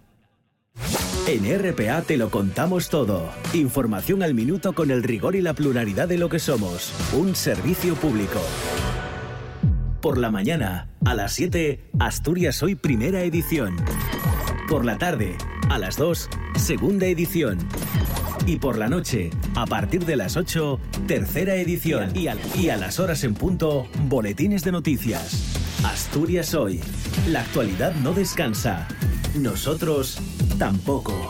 En 1.26 1.46
RPA 1.46 2.02
te 2.02 2.18
lo 2.18 2.30
contamos 2.30 2.90
todo. 2.90 3.30
Información 3.54 4.24
al 4.24 4.34
minuto 4.34 4.74
con 4.74 4.92
el 4.92 5.04
rigor 5.04 5.36
y 5.36 5.42
la 5.42 5.54
pluralidad 5.54 6.08
de 6.08 6.18
lo 6.18 6.28
que 6.28 6.40
somos. 6.40 6.94
Un 7.14 7.36
servicio 7.36 7.96
público. 7.96 8.42
Por 10.02 10.18
la 10.18 10.32
mañana, 10.32 10.90
a 11.06 11.14
las 11.14 11.32
7, 11.32 11.92
Asturias 11.98 12.62
Hoy 12.62 12.76
Primera 12.76 13.22
Edición. 13.22 13.78
Por 14.68 14.84
la 14.84 14.98
tarde, 14.98 15.38
a 15.70 15.78
las 15.78 15.98
2, 15.98 16.30
Segunda 16.56 17.06
Edición. 17.06 17.58
Y 18.46 18.58
por 18.58 18.78
la 18.78 18.90
noche, 18.90 19.30
a 19.56 19.66
partir 19.66 20.06
de 20.06 20.16
las 20.16 20.36
8, 20.36 20.80
Tercera 21.08 21.56
Edición. 21.56 22.12
Y 22.16 22.28
a, 22.28 22.38
y 22.56 22.70
a 22.70 22.78
las 22.78 23.00
horas 23.00 23.24
en 23.24 23.34
punto, 23.34 23.88
Boletines 24.08 24.64
de 24.64 24.72
Noticias. 24.72 25.58
Asturias 25.84 26.54
Hoy. 26.54 26.82
La 27.30 27.42
actualidad 27.42 27.94
no 27.96 28.14
descansa. 28.14 28.88
Nosotros 29.36 30.20
tampoco. 30.58 31.30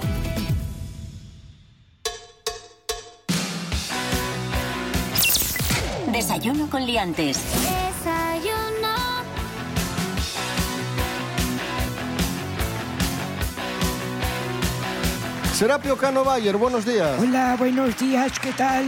Desayuno 6.11 6.69
con 6.69 6.85
liantes. 6.85 7.39
Serapio 15.63 15.95
Cano 15.95 16.25
Bayer, 16.25 16.57
buenos 16.57 16.85
días. 16.85 17.17
Hola, 17.21 17.55
buenos 17.57 17.97
días, 17.97 18.37
¿qué 18.37 18.51
tal? 18.51 18.83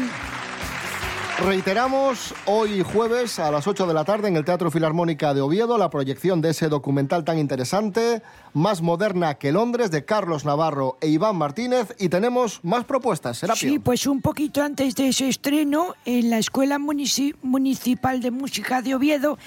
Reiteramos 1.45 2.33
hoy 2.47 2.83
jueves 2.83 3.39
a 3.39 3.49
las 3.49 3.65
8 3.65 3.87
de 3.87 3.93
la 3.93 4.03
tarde 4.03 4.27
en 4.27 4.35
el 4.35 4.43
Teatro 4.43 4.69
Filarmónica 4.69 5.33
de 5.33 5.39
Oviedo 5.39 5.77
la 5.77 5.89
proyección 5.89 6.41
de 6.41 6.49
ese 6.49 6.67
documental 6.67 7.23
tan 7.23 7.39
interesante, 7.39 8.21
más 8.53 8.81
moderna 8.81 9.35
que 9.35 9.53
Londres, 9.53 9.89
de 9.89 10.03
Carlos 10.03 10.43
Navarro 10.43 10.97
e 10.99 11.07
Iván 11.07 11.37
Martínez. 11.37 11.95
Y 11.97 12.09
tenemos 12.09 12.59
más 12.61 12.83
propuestas, 12.83 13.37
Serapio. 13.37 13.69
Sí, 13.69 13.79
pues 13.79 14.05
un 14.05 14.19
poquito 14.19 14.61
antes 14.61 14.95
de 14.95 15.07
ese 15.07 15.29
estreno, 15.29 15.95
en 16.03 16.29
la 16.29 16.39
Escuela 16.39 16.77
Munici- 16.77 17.35
Municipal 17.41 18.19
de 18.19 18.31
Música 18.31 18.81
de 18.81 18.95
Oviedo, 18.95 19.37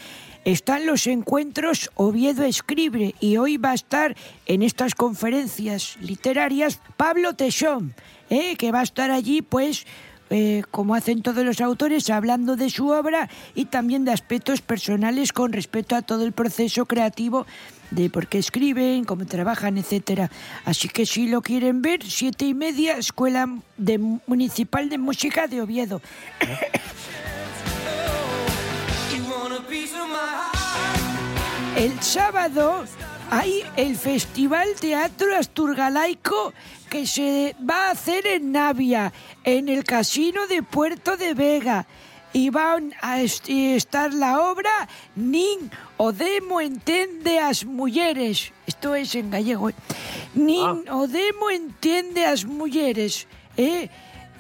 están 0.52 0.86
los 0.86 1.06
encuentros 1.06 1.90
Oviedo 1.94 2.42
Escribe 2.42 3.14
y 3.20 3.36
hoy 3.36 3.58
va 3.58 3.72
a 3.72 3.74
estar 3.74 4.16
en 4.46 4.62
estas 4.62 4.94
conferencias 4.94 5.98
literarias 6.00 6.80
Pablo 6.96 7.34
Tesón, 7.34 7.94
¿eh? 8.30 8.56
que 8.56 8.72
va 8.72 8.80
a 8.80 8.84
estar 8.84 9.10
allí 9.10 9.42
pues 9.42 9.86
eh, 10.30 10.62
como 10.70 10.94
hacen 10.94 11.20
todos 11.20 11.44
los 11.44 11.60
autores, 11.60 12.08
hablando 12.08 12.56
de 12.56 12.70
su 12.70 12.88
obra 12.88 13.28
y 13.54 13.66
también 13.66 14.06
de 14.06 14.12
aspectos 14.12 14.62
personales 14.62 15.34
con 15.34 15.52
respecto 15.52 15.94
a 15.96 16.02
todo 16.02 16.24
el 16.24 16.32
proceso 16.32 16.86
creativo 16.86 17.46
de 17.90 18.08
por 18.08 18.26
qué 18.26 18.38
escriben, 18.38 19.04
cómo 19.04 19.26
trabajan, 19.26 19.76
etcétera. 19.76 20.30
Así 20.64 20.88
que 20.88 21.04
si 21.04 21.28
lo 21.28 21.42
quieren 21.42 21.82
ver, 21.82 22.00
siete 22.04 22.46
y 22.46 22.54
media, 22.54 22.96
Escuela 22.96 23.46
Municipal 24.26 24.88
de 24.88 24.96
Música 24.96 25.46
de 25.46 25.60
Oviedo. 25.60 26.00
El 31.76 32.02
sábado 32.02 32.84
hay 33.30 33.62
el 33.76 33.96
Festival 33.96 34.68
Teatro 34.80 35.36
Asturgalaico 35.36 36.52
que 36.90 37.06
se 37.06 37.54
va 37.68 37.88
a 37.88 37.90
hacer 37.92 38.26
en 38.26 38.52
Navia, 38.52 39.12
en 39.44 39.68
el 39.68 39.84
Casino 39.84 40.46
de 40.46 40.62
Puerto 40.62 41.16
de 41.16 41.34
Vega. 41.34 41.86
Y 42.32 42.50
van 42.50 42.92
a 43.00 43.20
est- 43.20 43.48
estar 43.48 44.12
la 44.12 44.42
obra 44.50 44.70
Nin 45.16 45.70
o 45.96 46.12
Demo 46.12 46.60
Entende 46.60 47.40
as 47.40 47.64
Mulleres. 47.64 48.52
Esto 48.66 48.94
es 48.94 49.14
en 49.14 49.30
gallego. 49.30 49.70
¿eh? 49.70 49.74
Nin 50.34 50.84
o 50.90 51.06
Demo 51.06 51.48
Entiende 51.50 52.26
as 52.26 52.44
Mulleres. 52.44 53.26
¿eh? 53.56 53.88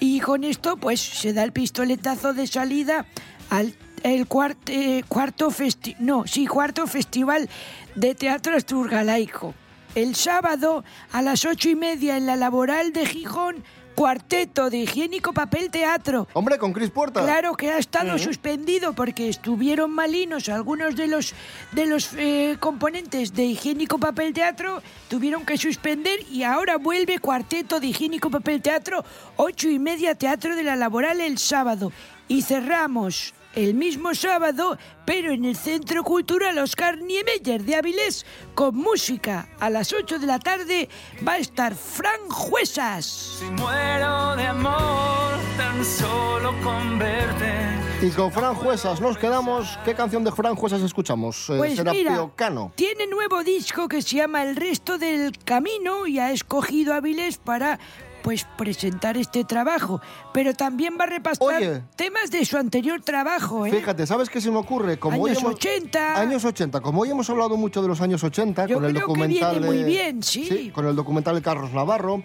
Y 0.00 0.20
con 0.20 0.44
esto, 0.44 0.76
pues, 0.76 1.00
se 1.00 1.32
da 1.32 1.44
el 1.44 1.52
pistoletazo 1.52 2.34
de 2.34 2.46
salida 2.46 3.06
al 3.48 3.74
el 4.02 4.28
cuart- 4.28 4.68
eh, 4.68 5.02
cuarto 5.08 5.50
festi 5.50 5.96
no, 5.98 6.26
sí, 6.26 6.46
cuarto 6.46 6.86
festival 6.86 7.48
de 7.94 8.14
teatro 8.14 8.56
asturgalaico. 8.56 9.54
El 9.94 10.14
sábado 10.14 10.84
a 11.12 11.22
las 11.22 11.44
ocho 11.44 11.68
y 11.70 11.74
media 11.74 12.16
en 12.16 12.26
la 12.26 12.36
laboral 12.36 12.92
de 12.92 13.06
Gijón, 13.06 13.64
cuarteto 13.96 14.70
de 14.70 14.78
higiénico 14.78 15.32
papel 15.32 15.70
teatro. 15.72 16.28
Hombre, 16.34 16.56
con 16.56 16.72
Cris 16.72 16.90
Puerta. 16.90 17.24
Claro 17.24 17.56
que 17.56 17.72
ha 17.72 17.78
estado 17.78 18.16
suspendido 18.16 18.92
porque 18.92 19.28
estuvieron 19.28 19.90
malinos 19.90 20.48
algunos 20.48 20.94
de 20.94 21.08
los 21.08 21.34
de 21.72 21.86
los 21.86 22.10
eh, 22.16 22.56
componentes 22.60 23.34
de 23.34 23.46
higiénico 23.46 23.98
papel 23.98 24.32
teatro 24.32 24.82
tuvieron 25.08 25.44
que 25.44 25.58
suspender 25.58 26.20
y 26.30 26.44
ahora 26.44 26.76
vuelve 26.76 27.18
cuarteto 27.18 27.80
de 27.80 27.88
higiénico 27.88 28.30
papel 28.30 28.62
teatro 28.62 29.04
ocho 29.36 29.68
y 29.68 29.80
media 29.80 30.14
teatro 30.14 30.54
de 30.54 30.62
la 30.62 30.76
laboral 30.76 31.20
el 31.20 31.38
sábado 31.38 31.90
y 32.28 32.42
cerramos 32.42 33.34
el 33.58 33.74
mismo 33.74 34.14
sábado, 34.14 34.78
pero 35.04 35.32
en 35.32 35.44
el 35.44 35.56
Centro 35.56 36.04
Cultural 36.04 36.56
Oscar 36.58 36.98
Niemeyer 36.98 37.62
de 37.64 37.74
Avilés, 37.74 38.24
con 38.54 38.76
música. 38.76 39.48
A 39.58 39.68
las 39.68 39.92
8 39.92 40.20
de 40.20 40.26
la 40.26 40.38
tarde 40.38 40.88
va 41.26 41.32
a 41.32 41.38
estar 41.38 41.74
Fran 41.74 42.28
Juesas. 42.30 43.04
Si 43.40 43.44
muero 43.46 44.36
de 44.36 44.46
amor, 44.46 45.32
tan 45.56 45.84
solo 45.84 46.54
con 46.62 46.98
verte. 47.00 47.52
Y 48.00 48.10
con 48.10 48.30
Fran 48.30 48.54
Juesas 48.54 49.00
nos 49.00 49.18
quedamos. 49.18 49.76
¿Qué 49.84 49.92
canción 49.92 50.22
de 50.22 50.30
Fran 50.30 50.54
Juesas 50.54 50.80
escuchamos? 50.82 51.50
Eh, 51.50 51.54
Pues 51.58 51.74
Serapio 51.74 51.98
mira, 52.00 52.30
Cano. 52.36 52.70
tiene 52.76 53.08
nuevo 53.08 53.42
disco 53.42 53.88
que 53.88 54.02
se 54.02 54.16
llama 54.18 54.44
El 54.44 54.54
resto 54.54 54.98
del 54.98 55.36
camino 55.44 56.06
y 56.06 56.20
ha 56.20 56.30
escogido 56.30 56.94
Avilés 56.94 57.38
para 57.38 57.80
pues 58.28 58.46
presentar 58.58 59.16
este 59.16 59.42
trabajo, 59.42 60.02
pero 60.34 60.52
también 60.52 60.98
va 61.00 61.04
a 61.04 61.06
repasar 61.06 61.46
Oye. 61.48 61.82
temas 61.96 62.30
de 62.30 62.44
su 62.44 62.58
anterior 62.58 63.00
trabajo, 63.00 63.64
¿eh? 63.64 63.70
Fíjate, 63.70 64.06
¿sabes 64.06 64.28
qué 64.28 64.38
se 64.42 64.50
me 64.50 64.58
ocurre? 64.58 64.98
Como 64.98 65.22
hoy 65.22 65.30
Años 65.30 65.42
hemos- 65.42 65.54
80. 65.54 66.20
Años 66.20 66.44
80. 66.44 66.80
Como 66.82 67.00
hoy 67.00 67.08
hemos 67.10 67.30
hablado 67.30 67.56
mucho 67.56 67.80
de 67.80 67.88
los 67.88 68.02
años 68.02 68.22
80 68.22 68.66
Yo 68.66 68.74
con 68.76 68.84
el 68.84 68.92
que 68.92 69.00
documental 69.00 69.52
viene 69.52 69.66
muy 69.66 69.78
de- 69.78 69.84
bien, 69.84 70.22
sí. 70.22 70.70
con 70.74 70.84
el 70.86 70.94
documental 70.94 71.36
de 71.36 71.40
Carlos 71.40 71.72
Navarro. 71.72 72.22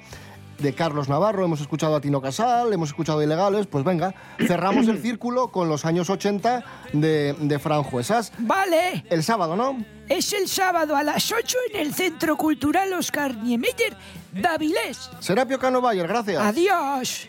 De 0.59 0.75
Carlos 0.75 1.07
Navarro, 1.07 1.45
hemos 1.45 1.61
escuchado 1.61 1.95
a 1.95 2.01
Tino 2.01 2.21
Casal, 2.21 2.73
hemos 2.73 2.89
escuchado 2.89 3.19
a 3.19 3.23
Ilegales, 3.23 3.65
pues 3.65 3.85
venga, 3.85 4.13
cerramos 4.45 4.87
el 4.89 5.01
círculo 5.01 5.51
con 5.53 5.69
los 5.69 5.85
años 5.85 6.09
80 6.09 6.63
de, 6.91 7.33
de 7.39 7.59
Fran 7.59 7.83
Juesas. 7.83 8.33
Vale. 8.39 9.05
El 9.09 9.23
sábado, 9.23 9.55
¿no? 9.55 9.77
Es 10.13 10.31
el 10.31 10.47
sábado 10.47 10.95
a 10.95 11.01
las 11.01 11.31
8 11.31 11.57
en 11.73 11.79
el 11.87 11.93
Centro 11.95 12.37
Cultural 12.37 12.93
Oscar 12.93 13.35
Niemeyer 13.35 13.97
de 14.31 14.47
Avilés. 14.47 15.09
Serapio 15.19 15.57
Cano 15.57 15.81
Bayer, 15.81 16.07
gracias. 16.07 16.39
Adiós. 16.39 17.27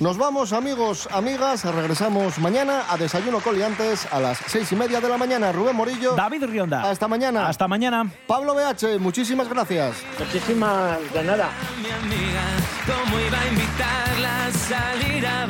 Nos 0.00 0.16
vamos, 0.16 0.54
amigos, 0.54 1.06
amigas. 1.10 1.66
Regresamos 1.66 2.38
mañana 2.38 2.84
a 2.88 2.96
Desayuno 2.96 3.40
Coliantes 3.40 4.08
a 4.10 4.20
las 4.20 4.38
seis 4.46 4.72
y 4.72 4.74
media 4.74 5.02
de 5.02 5.08
la 5.10 5.18
mañana. 5.18 5.52
Rubén 5.52 5.76
Morillo. 5.76 6.14
David 6.14 6.44
Rionda. 6.44 6.88
Hasta 6.88 7.06
mañana. 7.06 7.46
Hasta 7.46 7.68
mañana. 7.68 8.10
Pablo 8.26 8.54
BH, 8.54 8.98
muchísimas 9.00 9.46
gracias. 9.46 9.94
Muchísimas 10.18 11.12
de 11.12 11.24
nada. 11.24 11.50
mi 11.76 11.90
amiga, 11.90 12.42
cómo 12.86 13.20
iba 13.20 13.38
a 13.38 13.48
invitarla 13.48 14.46
a 14.46 14.52
salir 14.52 15.26
a 15.26 15.46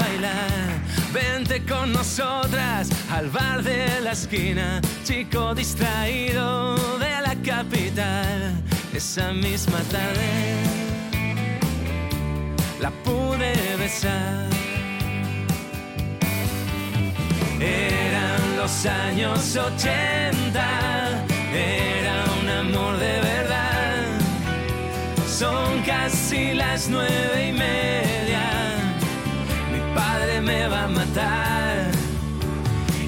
nosotras 1.92 2.88
al 3.10 3.28
bar 3.30 3.62
de 3.62 4.00
la 4.00 4.12
esquina, 4.12 4.80
chico 5.04 5.54
distraído 5.54 6.76
de 6.98 7.20
la 7.20 7.34
capital. 7.44 8.62
Esa 8.92 9.32
misma 9.32 9.78
tarde 9.90 10.84
la 12.80 12.90
pude 13.02 13.54
besar. 13.78 14.48
Eran 17.60 18.56
los 18.56 18.86
años 18.86 19.56
80, 19.56 21.26
era 21.54 22.24
un 22.40 22.48
amor 22.48 22.98
de 22.98 23.20
verdad. 23.20 24.04
Son 25.26 25.82
casi 25.82 26.54
las 26.54 26.88
nueve 26.88 27.48
y 27.48 27.52
media. 27.52 28.13
Me 30.44 30.68
va 30.68 30.84
a 30.84 30.88
matar. 30.88 31.90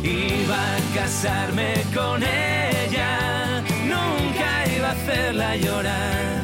Iba 0.03 0.57
a 0.57 0.79
casarme 0.94 1.85
con 1.94 2.22
ella. 2.22 3.62
Nunca 3.85 4.49
iba 4.75 4.88
a 4.88 4.92
hacerla 4.92 5.57
llorar. 5.57 6.40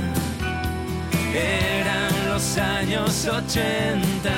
Eran 1.35 2.28
los 2.28 2.59
años 2.59 3.26
80. 3.26 4.31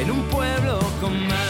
En 0.00 0.10
un 0.10 0.22
pueblo 0.28 0.78
con 1.00 1.28
mar. 1.28 1.49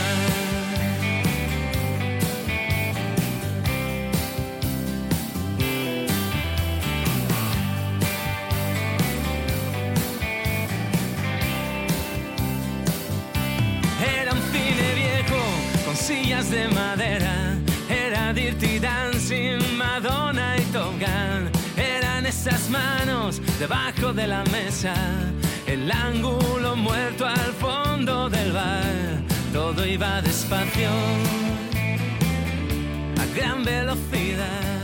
De 16.48 16.68
madera. 16.68 17.58
Era 17.90 18.32
Dirty 18.32 18.78
Dancing, 18.78 19.76
Madonna 19.76 20.56
y 20.56 20.62
Top 20.72 20.92
Gun. 20.98 21.50
Eran 21.76 22.24
esas 22.24 22.70
manos 22.70 23.42
debajo 23.58 24.14
de 24.14 24.26
la 24.26 24.42
mesa, 24.44 24.94
el 25.66 25.90
ángulo 25.90 26.76
muerto 26.76 27.26
al 27.26 27.52
fondo 27.60 28.30
del 28.30 28.52
bar, 28.52 29.22
todo 29.52 29.84
iba 29.86 30.22
despacio, 30.22 30.88
a 33.20 33.36
gran 33.36 33.62
velocidad. 33.62 34.79